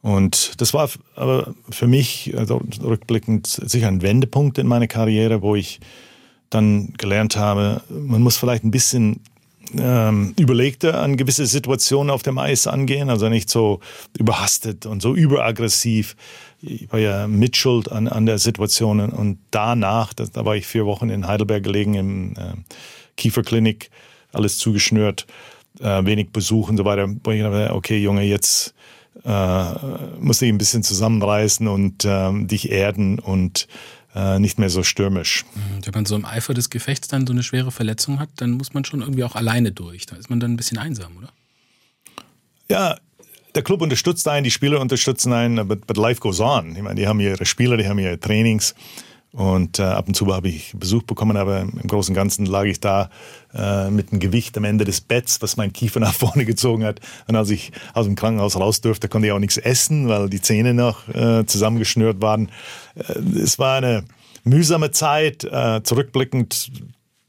[0.00, 5.56] Und das war aber für mich also rückblickend sicher ein Wendepunkt in meiner Karriere, wo
[5.56, 5.80] ich
[6.50, 9.20] dann gelernt habe, man muss vielleicht ein bisschen
[9.76, 13.80] ähm, überlegter an gewisse Situationen auf dem Eis angehen, also nicht so
[14.18, 16.16] überhastet und so überaggressiv.
[16.60, 20.86] Ich war ja mitschuld an, an der Situation und danach, das, da war ich vier
[20.86, 22.54] Wochen in Heidelberg gelegen im äh,
[23.16, 23.90] Kieferklinik,
[24.32, 25.26] alles zugeschnürt,
[25.80, 27.08] äh, wenig Besuch und so weiter.
[27.74, 28.74] Okay, Junge, jetzt
[29.24, 29.64] äh,
[30.20, 33.68] musst du dich ein bisschen zusammenreißen und äh, dich erden und
[34.14, 35.44] äh, nicht mehr so stürmisch.
[35.54, 38.52] Mhm, wenn man so im Eifer des Gefechts dann so eine schwere Verletzung hat, dann
[38.52, 40.06] muss man schon irgendwie auch alleine durch.
[40.06, 41.28] Da ist man dann ein bisschen einsam, oder?
[42.70, 42.96] Ja,
[43.54, 46.76] der Club unterstützt einen, die Spieler unterstützen einen, but, but life goes on.
[46.76, 48.74] Ich meine, die haben ihre Spieler, die haben ihre Trainings.
[49.32, 52.64] Und äh, ab und zu habe ich Besuch bekommen, aber im Großen und Ganzen lag
[52.64, 53.10] ich da
[53.54, 57.00] äh, mit einem Gewicht am Ende des Betts, was mein Kiefer nach vorne gezogen hat.
[57.26, 60.40] Und als ich aus dem Krankenhaus raus durfte, konnte ich auch nichts essen, weil die
[60.40, 62.50] Zähne noch äh, zusammengeschnürt waren.
[62.94, 64.04] Äh, es war eine
[64.44, 65.44] mühsame Zeit.
[65.44, 66.72] Äh, zurückblickend,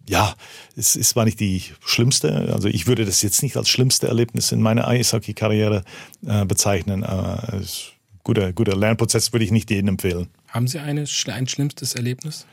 [0.07, 0.33] ja,
[0.77, 2.53] es, es war nicht die schlimmste.
[2.53, 5.83] Also ich würde das jetzt nicht als schlimmste Erlebnis in meiner Eishockey-Karriere
[6.25, 7.05] äh, bezeichnen.
[8.23, 10.29] Guter, guter Lernprozess würde ich nicht jedem empfehlen.
[10.51, 12.45] Haben Sie eine, ein schlimmstes Erlebnis?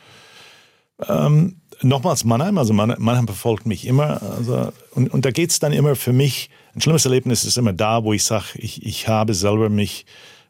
[1.09, 4.23] Ähm, nochmals Mannheim, also Mannheim verfolgt mich immer.
[4.23, 7.73] Also, und, und da geht es dann immer für mich, ein schlimmes Erlebnis ist immer
[7.73, 10.07] da, wo ich sage, ich, ich habe selber mich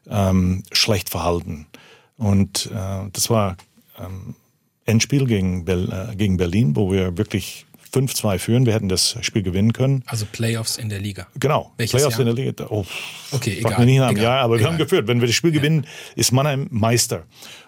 [0.09, 1.67] ähm, schlecht verhalten.
[2.17, 3.57] Und äh, das war
[3.99, 4.35] ähm,
[4.85, 8.65] Endspiel gegen, Bel äh, gegen Berlin, wo wir wirklich 5-2 führen.
[8.65, 10.03] Wir hätten das Spiel gewinnen können.
[10.05, 11.27] Also Playoffs in der Liga.
[11.39, 11.71] Genau.
[11.77, 12.27] Welches Playoffs Jahr?
[12.27, 12.65] in der Liga.
[12.69, 12.85] Oh,
[13.31, 13.79] okay, egal.
[13.79, 14.65] Mir nicht nach egal, Jahr, aber egal.
[14.65, 15.07] wir haben geführt.
[15.07, 17.23] Wenn wir das Spiel gewinnen, ist Mannheim Meister.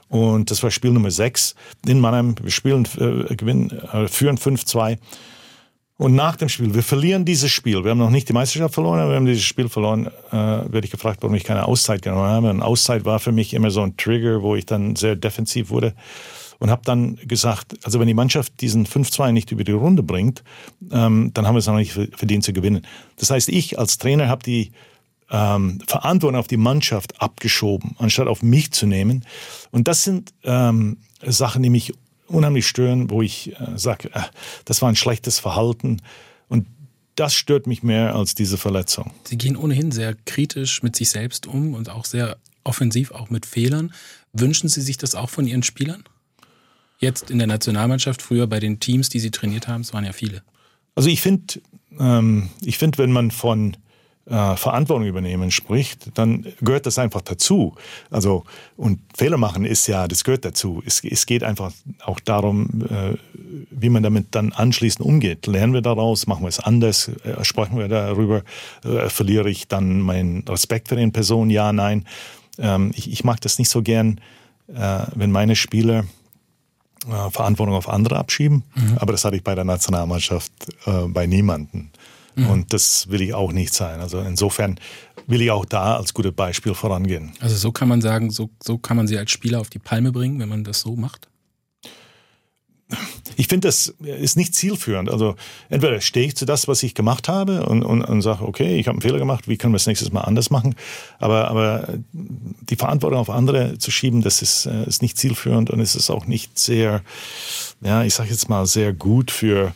[0.09, 1.55] Und das war Spiel Nummer 6
[1.85, 2.35] in Mannheim.
[2.41, 4.97] Wir spielen, äh, gewinnen, äh, führen 5-2.
[5.97, 7.83] Und nach dem Spiel, wir verlieren dieses Spiel.
[7.83, 10.07] Wir haben noch nicht die Meisterschaft verloren, aber wir haben dieses Spiel verloren.
[10.31, 12.49] Äh, werde ich gefragt, warum ich keine Auszeit genommen habe.
[12.49, 15.93] Eine Auszeit war für mich immer so ein Trigger, wo ich dann sehr defensiv wurde
[16.59, 20.43] und habe dann gesagt, also wenn die Mannschaft diesen 5-2 nicht über die Runde bringt,
[20.91, 22.85] ähm, dann haben wir es noch nicht verdient zu gewinnen.
[23.15, 24.71] Das heißt, ich als Trainer habe die
[25.31, 29.25] ähm, Verantwortung auf die Mannschaft abgeschoben, anstatt auf mich zu nehmen.
[29.71, 31.93] Und das sind ähm, Sachen, die mich
[32.27, 34.21] unheimlich stören, wo ich äh, sage, äh,
[34.65, 36.01] das war ein schlechtes Verhalten.
[36.47, 36.67] Und
[37.15, 39.11] das stört mich mehr als diese Verletzung.
[39.23, 43.45] Sie gehen ohnehin sehr kritisch mit sich selbst um und auch sehr offensiv, auch mit
[43.45, 43.93] Fehlern.
[44.33, 46.03] Wünschen Sie sich das auch von Ihren Spielern?
[46.99, 50.11] Jetzt in der Nationalmannschaft, früher bei den Teams, die Sie trainiert haben, es waren ja
[50.11, 50.43] viele.
[50.95, 51.61] Also ich finde,
[51.97, 53.77] ähm, ich wenn man von
[54.29, 57.75] äh, Verantwortung übernehmen spricht, dann gehört das einfach dazu.
[58.11, 58.43] Also
[58.77, 60.83] und Fehler machen ist ja, das gehört dazu.
[60.85, 61.71] Es, es geht einfach
[62.05, 63.17] auch darum, äh,
[63.71, 65.47] wie man damit dann anschließend umgeht.
[65.47, 68.43] Lernen wir daraus, machen wir es anders, äh, sprechen wir darüber,
[68.83, 71.49] äh, verliere ich dann meinen Respekt für den Personen?
[71.49, 72.05] Ja, nein.
[72.59, 74.19] Ähm, ich, ich mag das nicht so gern,
[74.67, 76.05] äh, wenn meine Spieler
[77.07, 78.63] äh, Verantwortung auf andere abschieben.
[78.75, 78.97] Mhm.
[78.97, 80.51] Aber das hatte ich bei der Nationalmannschaft
[80.85, 81.91] äh, bei niemanden.
[82.35, 82.49] Mhm.
[82.49, 83.99] Und das will ich auch nicht sein.
[83.99, 84.79] Also insofern
[85.27, 87.31] will ich auch da als gutes Beispiel vorangehen.
[87.39, 90.11] Also so kann man sagen, so, so kann man sie als Spieler auf die Palme
[90.11, 91.27] bringen, wenn man das so macht?
[93.35, 95.09] Ich finde, das ist nicht zielführend.
[95.09, 95.35] Also
[95.69, 98.87] entweder stehe ich zu das, was ich gemacht habe und, und, und sage, okay, ich
[98.87, 100.75] habe einen Fehler gemacht, wie können wir es nächstes Mal anders machen?
[101.19, 105.79] Aber, aber die Verantwortung auf andere zu schieben, das ist, äh, ist nicht zielführend und
[105.79, 107.01] es ist auch nicht sehr,
[107.81, 109.73] ja, ich sage jetzt mal, sehr gut für,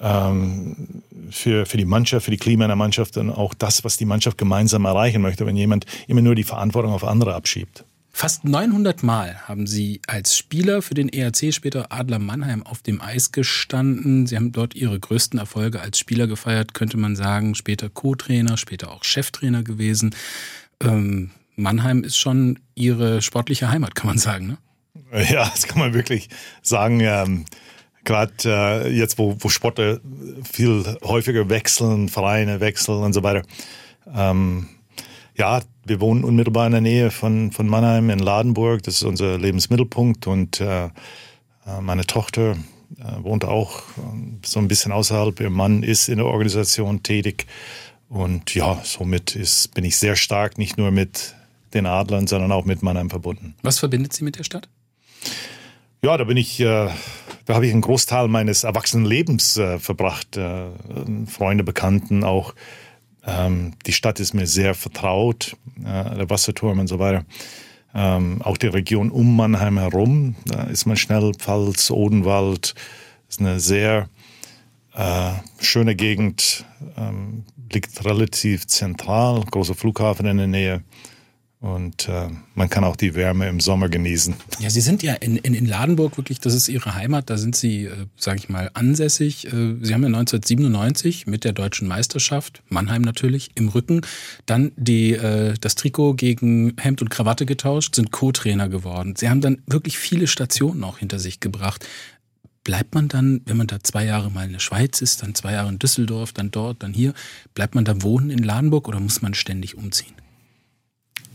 [0.00, 3.96] ähm, für, für die Mannschaft, für die Klima in der Mannschaft und auch das, was
[3.96, 7.84] die Mannschaft gemeinsam erreichen möchte, wenn jemand immer nur die Verantwortung auf andere abschiebt.
[8.16, 13.00] Fast 900 Mal haben Sie als Spieler für den ERC, später Adler Mannheim, auf dem
[13.02, 14.28] Eis gestanden.
[14.28, 17.56] Sie haben dort Ihre größten Erfolge als Spieler gefeiert, könnte man sagen.
[17.56, 20.14] Später Co-Trainer, später auch Cheftrainer gewesen.
[20.80, 24.58] Ähm, Mannheim ist schon Ihre sportliche Heimat, kann man sagen, ne?
[25.30, 26.28] Ja, das kann man wirklich
[26.62, 27.00] sagen.
[27.00, 27.44] Ähm
[28.04, 29.98] gerade äh, jetzt, wo, wo Sportler
[30.50, 33.42] viel häufiger wechseln, Vereine wechseln und so weiter.
[34.14, 34.68] Ähm,
[35.36, 38.82] ja, wir wohnen unmittelbar in der Nähe von, von Mannheim in Ladenburg.
[38.82, 40.88] Das ist unser Lebensmittelpunkt und äh,
[41.80, 42.52] meine Tochter
[42.98, 43.82] äh, wohnt auch
[44.44, 45.38] so ein bisschen außerhalb.
[45.40, 47.46] Ihr Mann ist in der Organisation tätig
[48.08, 51.34] und ja, somit ist, bin ich sehr stark nicht nur mit
[51.72, 53.54] den Adlern, sondern auch mit Mannheim verbunden.
[53.62, 54.68] Was verbindet Sie mit der Stadt?
[56.02, 56.90] Ja, da bin ich, äh,
[57.46, 60.36] da habe ich einen Großteil meines Erwachsenenlebens äh, verbracht.
[60.36, 60.66] Äh,
[61.26, 62.54] Freunde, Bekannten auch.
[63.26, 67.24] Ähm, die Stadt ist mir sehr vertraut, äh, der Wasserturm und so weiter.
[67.94, 72.74] Ähm, auch die Region um Mannheim herum, da ist man schnell, Pfalz, Odenwald,
[73.28, 74.08] ist eine sehr
[74.94, 76.64] äh, schöne Gegend,
[76.96, 80.82] ähm, liegt relativ zentral, großer Flughafen in der Nähe.
[81.64, 84.34] Und äh, man kann auch die Wärme im Sommer genießen.
[84.58, 87.56] Ja, Sie sind ja in, in, in Ladenburg wirklich, das ist Ihre Heimat, da sind
[87.56, 89.46] Sie, äh, sage ich mal, ansässig.
[89.46, 94.02] Äh, Sie haben ja 1997 mit der deutschen Meisterschaft, Mannheim natürlich, im Rücken,
[94.44, 99.14] dann die, äh, das Trikot gegen Hemd und Krawatte getauscht, sind Co-Trainer geworden.
[99.16, 101.86] Sie haben dann wirklich viele Stationen auch hinter sich gebracht.
[102.62, 105.52] Bleibt man dann, wenn man da zwei Jahre mal in der Schweiz ist, dann zwei
[105.52, 107.14] Jahre in Düsseldorf, dann dort, dann hier,
[107.54, 110.12] bleibt man da wohnen in Ladenburg oder muss man ständig umziehen?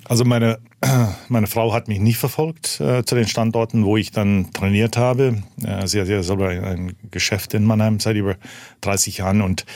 [0.10, 0.58] Also meine,
[1.30, 5.44] meine Frau hat mich nicht verfolgt äh, zu den Standorten, wo ich dann trainiert habe.
[5.64, 8.36] Äh, sie hat ja selber ein Geschäft in Mannheim seit über
[8.82, 9.68] 30 Jahren und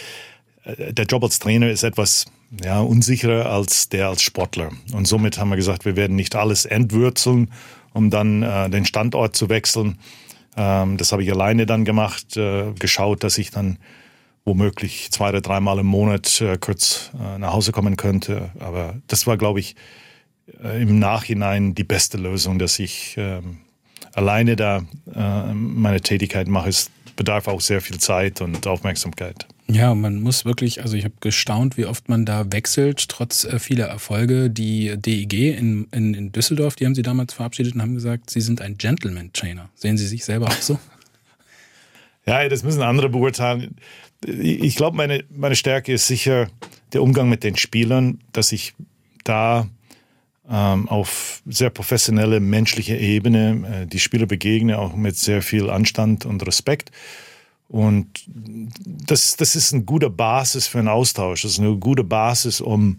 [0.64, 2.26] äh, der Job als Trainer ist etwas
[2.64, 4.72] ja, unsicherer als der als Sportler.
[4.92, 7.52] Und somit haben wir gesagt, wir werden nicht alles entwürzeln,
[7.94, 10.00] um dann äh, den Standort zu wechseln.
[10.58, 13.78] Ähm, das habe ich alleine dann gemacht, äh, geschaut, dass ich dann
[14.46, 18.50] womöglich zwei oder dreimal im Monat äh, kurz äh, nach Hause kommen könnte.
[18.60, 19.76] Aber das war, glaube ich,
[20.48, 23.60] im Nachhinein die beste Lösung, dass ich ähm,
[24.14, 26.70] alleine da äh, meine Tätigkeit mache.
[26.70, 29.48] Es bedarf auch sehr viel Zeit und Aufmerksamkeit.
[29.68, 33.60] Ja, man muss wirklich, also ich habe gestaunt, wie oft man da wechselt, trotz äh,
[33.60, 34.50] vieler Erfolge.
[34.50, 38.42] Die DEG in, in, in Düsseldorf, die haben Sie damals verabschiedet und haben gesagt, Sie
[38.42, 39.70] sind ein Gentleman-Trainer.
[39.76, 40.80] Sehen Sie sich selber auch so?
[42.26, 43.78] ja, das müssen andere beurteilen.
[44.26, 46.50] Ich glaube, meine, meine Stärke ist sicher
[46.92, 48.74] der Umgang mit den Spielern, dass ich
[49.24, 49.68] da
[50.54, 56.46] auf sehr professionelle menschliche Ebene äh, die Spieler begegne, auch mit sehr viel Anstand und
[56.46, 56.92] Respekt.
[57.68, 61.42] Und das, das ist eine gute Basis für einen Austausch.
[61.42, 62.98] Das ist eine gute Basis, um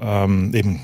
[0.00, 0.80] ähm, eben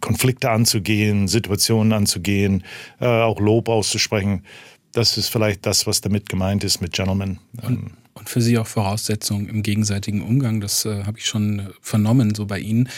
[0.00, 2.64] Konflikte anzugehen, Situationen anzugehen,
[3.00, 4.44] äh, auch Lob auszusprechen.
[4.92, 7.38] Das ist vielleicht das, was damit gemeint ist mit Gentlemen.
[7.62, 12.34] Und, und für Sie auch Voraussetzungen im gegenseitigen Umgang, das äh, habe ich schon vernommen,
[12.34, 12.88] so bei Ihnen.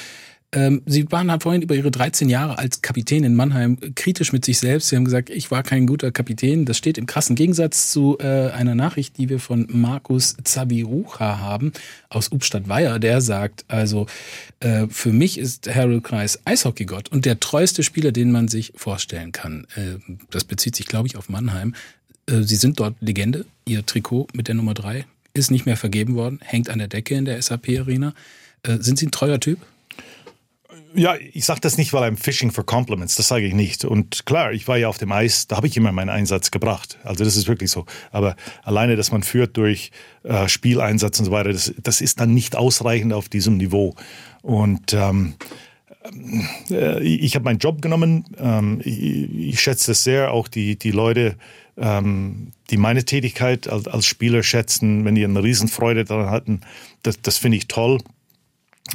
[0.53, 4.45] Ähm, Sie waren halt vorhin über Ihre 13 Jahre als Kapitän in Mannheim kritisch mit
[4.45, 4.89] sich selbst.
[4.89, 6.65] Sie haben gesagt, ich war kein guter Kapitän.
[6.65, 11.73] Das steht im krassen Gegensatz zu äh, einer Nachricht, die wir von Markus Zabirucha haben
[12.09, 12.99] aus Ubstadt-Weiher.
[12.99, 14.07] Der sagt also,
[14.59, 19.31] äh, für mich ist Harold Kreis Eishockeygott und der treueste Spieler, den man sich vorstellen
[19.31, 19.69] kann.
[19.77, 19.99] Äh,
[20.31, 21.75] das bezieht sich, glaube ich, auf Mannheim.
[22.27, 23.47] Äh, Sie sind dort Legende.
[23.67, 27.15] Ihr Trikot mit der Nummer drei ist nicht mehr vergeben worden, hängt an der Decke
[27.15, 28.15] in der SAP-Arena.
[28.65, 29.61] Äh, sind Sie ein treuer Typ?
[30.95, 33.85] Ja, ich sage das nicht, weil I'm fishing for compliments, das sage ich nicht.
[33.85, 36.99] Und klar, ich war ja auf dem Eis, da habe ich immer meinen Einsatz gebracht.
[37.05, 37.87] Also das ist wirklich so.
[38.11, 39.93] Aber alleine, dass man führt durch
[40.25, 43.95] äh, Spieleinsatz und so weiter, das, das ist dann nicht ausreichend auf diesem Niveau.
[44.43, 45.35] Und ähm,
[46.71, 48.25] äh, ich habe meinen Job genommen.
[48.38, 51.37] Ähm, ich, ich, schätze es sehr, auch die, die Leute,
[51.77, 56.61] ähm, die meine Tätigkeit als, als Spieler schätzen, wenn die eine Riesenfreude daran hatten,
[57.03, 57.99] das, das finde ich toll.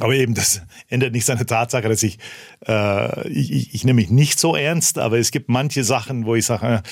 [0.00, 2.18] Aber eben, das ändert nicht seine Tatsache, dass ich,
[2.66, 6.44] äh, ich, ich nehme mich nicht so ernst, aber es gibt manche Sachen, wo ich
[6.46, 6.82] sage,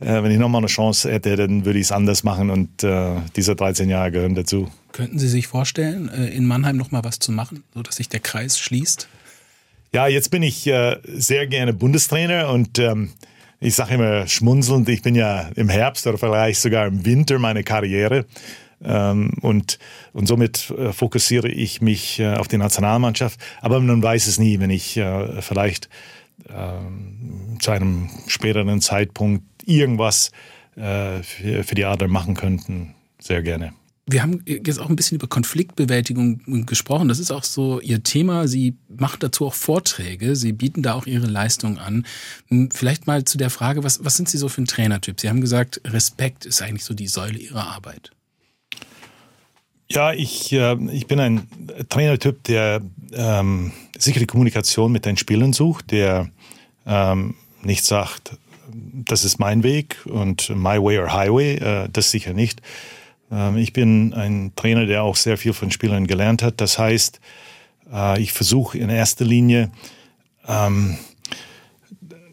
[0.00, 3.16] äh, wenn ich nochmal eine Chance hätte, dann würde ich es anders machen und äh,
[3.36, 4.70] diese 13 Jahre gehören dazu.
[4.92, 8.58] Könnten Sie sich vorstellen, äh, in Mannheim nochmal was zu machen, sodass sich der Kreis
[8.58, 9.08] schließt?
[9.92, 13.10] Ja, jetzt bin ich äh, sehr gerne Bundestrainer und ähm,
[13.60, 17.62] ich sage immer schmunzelnd, ich bin ja im Herbst oder vielleicht sogar im Winter meine
[17.62, 18.26] Karriere.
[18.84, 19.78] Ähm, und,
[20.12, 23.40] und somit äh, fokussiere ich mich äh, auf die Nationalmannschaft.
[23.60, 25.88] Aber man weiß es nie, wenn ich äh, vielleicht
[26.48, 30.30] ähm, zu einem späteren Zeitpunkt irgendwas
[30.76, 32.96] für die Adler machen könnten.
[33.20, 33.74] Sehr gerne.
[34.06, 37.08] Wir haben jetzt auch ein bisschen über Konfliktbewältigung gesprochen.
[37.08, 38.46] Das ist auch so Ihr Thema.
[38.48, 40.36] Sie machen dazu auch Vorträge.
[40.36, 42.04] Sie bieten da auch Ihre Leistung an.
[42.48, 45.18] Hm, vielleicht mal zu der Frage, was, was sind Sie so für ein Trainertyp?
[45.20, 48.10] Sie haben gesagt, Respekt ist eigentlich so die Säule Ihrer Arbeit.
[49.94, 51.46] Ja, ich, äh, ich bin ein
[51.88, 52.80] Trainertyp, der
[53.12, 56.30] ähm, sichere Kommunikation mit den Spielern sucht, der
[56.84, 58.36] ähm, nicht sagt,
[58.72, 62.60] das ist mein Weg und my way or highway, äh, das sicher nicht.
[63.30, 66.60] Ähm, ich bin ein Trainer, der auch sehr viel von Spielern gelernt hat.
[66.60, 67.20] Das heißt,
[67.92, 69.70] äh, ich versuche in erster Linie
[70.48, 70.98] ähm,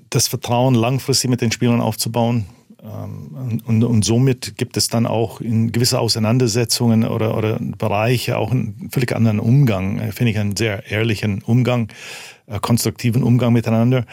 [0.10, 2.48] das Vertrauen langfristig mit den Spielern aufzubauen,
[2.84, 8.52] ähm, und, und, somit gibt es dann auch in gewisse Auseinandersetzungen oder, oder Bereiche auch
[8.52, 11.90] einen völlig anderen Umgang, äh, finde ich einen sehr ehrlichen Umgang,
[12.48, 14.06] äh, konstruktiven Umgang miteinander.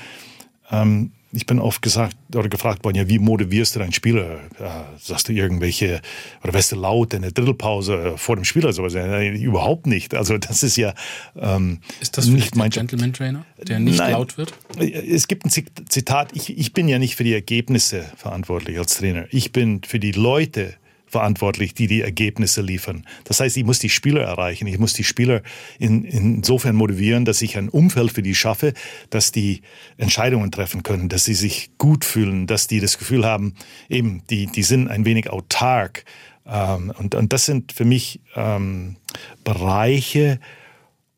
[0.70, 4.40] Ähm, ich bin oft gesagt oder gefragt worden, ja, wie motivierst du deinen Spieler?
[4.58, 6.00] Ja, sagst du irgendwelche,
[6.42, 8.94] oder wärst du laut in der Drittelpause vor dem Spiel oder sowas?
[8.94, 10.14] Ja, überhaupt nicht.
[10.14, 10.94] Also das ist ja
[11.36, 14.54] ähm, Ist das nicht mein Gentleman Trainer, der nicht Nein, laut wird?
[14.78, 19.26] Es gibt ein Zitat, ich, ich bin ja nicht für die Ergebnisse verantwortlich als Trainer.
[19.30, 20.74] Ich bin für die Leute
[21.08, 23.06] verantwortlich, die die Ergebnisse liefern.
[23.24, 24.66] Das heißt, ich muss die Spieler erreichen.
[24.66, 25.42] Ich muss die Spieler
[25.78, 28.74] in, insofern motivieren, dass ich ein Umfeld für die schaffe,
[29.10, 29.62] dass die
[29.96, 33.54] Entscheidungen treffen können, dass sie sich gut fühlen, dass die das Gefühl haben,
[33.88, 36.04] eben, die, die sind ein wenig autark.
[36.46, 38.96] Ähm, und, und das sind für mich ähm,
[39.44, 40.40] Bereiche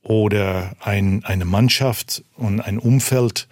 [0.03, 3.49] oder ein, eine Mannschaft und ein Umfeld,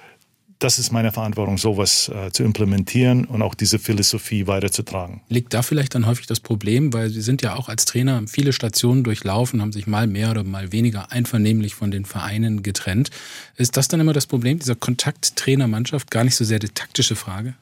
[0.59, 5.21] das ist meine Verantwortung, sowas äh, zu implementieren und auch diese Philosophie weiterzutragen.
[5.29, 8.53] Liegt da vielleicht dann häufig das Problem, weil Sie sind ja auch als Trainer viele
[8.53, 13.11] Stationen durchlaufen, haben sich mal mehr oder mal weniger einvernehmlich von den Vereinen getrennt.
[13.57, 17.15] Ist das dann immer das Problem, dieser Kontakt Trainer-Mannschaft, gar nicht so sehr die taktische
[17.15, 17.55] Frage?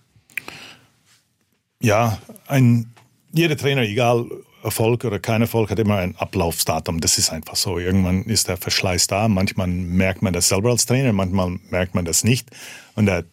[1.81, 2.87] Ja, ein,
[3.33, 4.27] jeder Trainer, egal
[4.67, 7.01] Erfolg oder kein Erfolg hat immer ein Ablaufsdatum.
[7.01, 7.79] Das ist einfach so.
[7.79, 9.29] Irgendwann ist der Verschleiß da.
[9.29, 12.51] Manchmal merkt man das selber als Trainer, manchmal merkt man das nicht.
[12.95, 13.25] Und der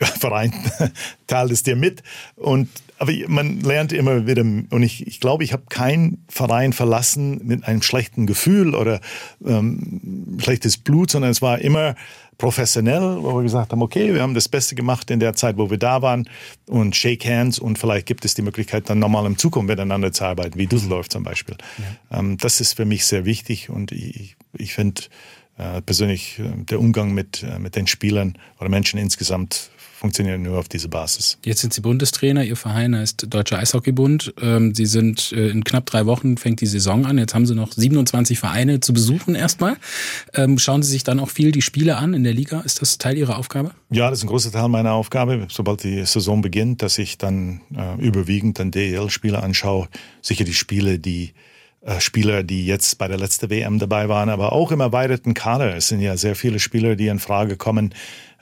[0.20, 0.52] Verein
[1.26, 2.02] teilt es dir mit.
[2.36, 2.68] Und
[2.98, 7.64] aber man lernt immer wieder, und ich, ich glaube, ich habe keinen Verein verlassen mit
[7.64, 9.00] einem schlechten Gefühl oder
[9.44, 11.96] ähm, schlechtes Blut, sondern es war immer
[12.38, 15.70] professionell, wo wir gesagt haben, okay, wir haben das Beste gemacht in der Zeit, wo
[15.70, 16.28] wir da waren
[16.66, 20.24] und shake hands und vielleicht gibt es die Möglichkeit, dann nochmal in Zukunft miteinander zu
[20.24, 21.56] arbeiten, wie Düsseldorf zum Beispiel.
[22.10, 22.18] Ja.
[22.18, 25.02] Ähm, das ist für mich sehr wichtig und ich, ich finde
[25.56, 29.70] äh, persönlich äh, der Umgang mit, äh, mit den Spielern oder Menschen insgesamt
[30.04, 31.38] funktionieren nur auf diese Basis.
[31.46, 34.34] Jetzt sind Sie Bundestrainer, Ihr Verein heißt Deutscher Eishockeybund.
[34.38, 37.16] Ähm, Sie sind äh, in knapp drei Wochen fängt die Saison an.
[37.16, 39.78] Jetzt haben Sie noch 27 Vereine zu besuchen erstmal.
[40.34, 42.60] Ähm, schauen Sie sich dann auch viel die Spiele an in der Liga?
[42.60, 43.70] Ist das Teil Ihrer Aufgabe?
[43.88, 47.62] Ja, das ist ein großer Teil meiner Aufgabe, sobald die Saison beginnt, dass ich dann
[47.74, 49.88] äh, überwiegend dann DEL-Spiele anschaue.
[50.20, 51.32] Sicher die Spiele, die
[51.98, 55.76] Spieler, die jetzt bei der letzten WM dabei waren, aber auch im erweiterten Kader.
[55.76, 57.94] Es sind ja sehr viele Spieler, die in Frage kommen,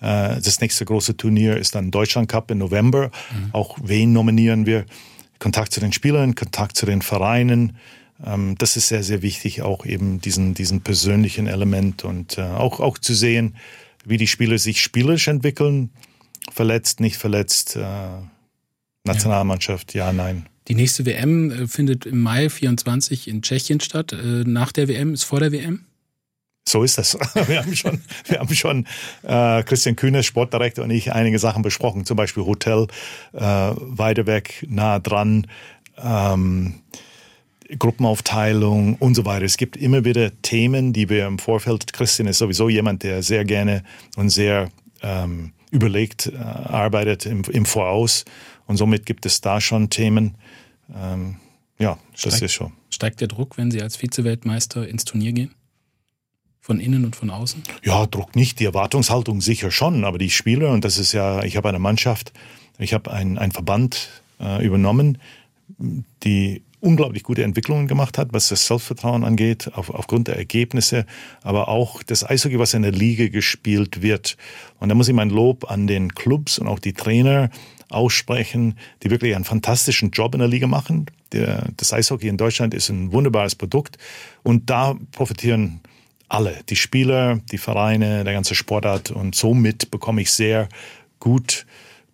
[0.03, 3.11] äh, das nächste große Turnier ist dann Deutschland Cup im November.
[3.33, 3.51] Mhm.
[3.53, 4.85] Auch wen nominieren wir?
[5.39, 7.77] Kontakt zu den Spielern, Kontakt zu den Vereinen.
[8.25, 12.81] Ähm, das ist sehr, sehr wichtig, auch eben diesen, diesen persönlichen Element und äh, auch,
[12.81, 13.57] auch zu sehen,
[14.05, 15.91] wie die Spieler sich spielerisch entwickeln.
[16.51, 17.83] Verletzt, nicht verletzt, äh,
[19.05, 20.47] Nationalmannschaft, ja, nein.
[20.69, 24.17] Die nächste WM findet im Mai 24 in Tschechien statt.
[24.45, 25.87] Nach der WM ist vor der WM?
[26.65, 27.19] So ist das.
[27.49, 28.87] Wir haben schon, wir haben schon
[29.23, 32.87] äh, Christian Kühne, Sportdirektor und ich einige Sachen besprochen, zum Beispiel Hotel
[33.33, 35.49] äh, weiter weg, nah dran,
[35.99, 36.75] ähm,
[37.79, 39.45] Gruppenaufteilung und so weiter.
[39.45, 43.45] Es gibt immer wieder Themen, die wir im Vorfeld, Christian ist sowieso jemand, der sehr
[43.45, 43.83] gerne
[44.17, 44.69] und sehr
[45.03, 48.25] ähm, überlegt äh, arbeitet im, im Voraus
[48.67, 50.37] und somit gibt es da schon Themen.
[50.95, 51.37] Ähm,
[51.79, 52.73] ja, das steigt, ist schon.
[52.91, 55.55] Steigt der Druck, wenn Sie als Vizeweltmeister ins Turnier gehen?
[56.61, 57.63] Von innen und von außen?
[57.83, 58.61] Ja, Druck nicht.
[58.61, 60.05] Die Erwartungshaltung sicher schon.
[60.05, 62.33] Aber die Spieler, und das ist ja, ich habe eine Mannschaft,
[62.79, 65.19] ich habe einen, einen Verband äh, übernommen,
[66.23, 71.07] die unglaublich gute Entwicklungen gemacht hat, was das Selbstvertrauen angeht, auf, aufgrund der Ergebnisse,
[71.43, 74.37] aber auch das Eishockey, was in der Liga gespielt wird.
[74.81, 77.51] Und da muss ich mein Lob an den Clubs und auch die Trainer
[77.93, 81.07] aussprechen, die wirklich einen fantastischen Job in der Liga machen.
[81.33, 83.99] Der, das Eishockey in Deutschland ist ein wunderbares Produkt
[84.43, 85.81] und da profitieren
[86.33, 89.11] alle, die Spieler, die Vereine, der ganze Sportart.
[89.11, 90.69] Und somit bekomme ich sehr
[91.21, 91.67] gut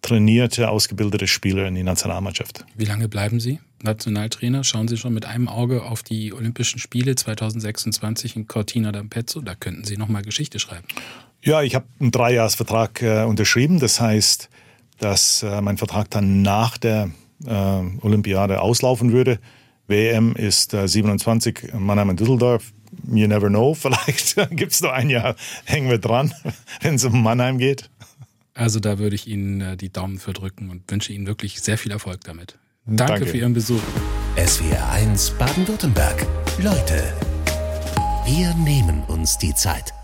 [0.03, 2.65] trainierte, ausgebildete Spieler in die Nationalmannschaft.
[2.77, 4.65] Wie lange bleiben Sie Nationaltrainer?
[4.65, 9.41] Schauen Sie schon mit einem Auge auf die Olympischen Spiele 2026 in Cortina d'Ampezzo?
[9.41, 10.87] Da könnten Sie nochmal Geschichte schreiben.
[11.43, 13.79] Ja, ich habe einen Dreijahresvertrag äh, unterschrieben.
[13.79, 14.49] Das heißt,
[14.99, 17.11] dass äh, mein Vertrag dann nach der
[17.47, 19.39] äh, Olympiade auslaufen würde.
[19.87, 22.73] WM ist 27 Mannheim und Düsseldorf
[23.11, 25.35] you never know, vielleicht gibt es noch ein Jahr,
[25.65, 26.35] hängen wir dran,
[26.81, 27.91] wenn es um Mannheim geht.
[28.55, 31.79] Also da würde ich Ihnen äh, die Daumen für drücken und wünsche Ihnen wirklich sehr
[31.79, 32.59] viel Erfolg damit.
[32.87, 33.27] Danke, Danke.
[33.27, 33.83] für Ihren Besuch.
[34.37, 36.27] SWR 1 Baden-Württemberg.
[36.59, 37.13] Leute,
[38.27, 39.98] wir nehmen uns die Zeit.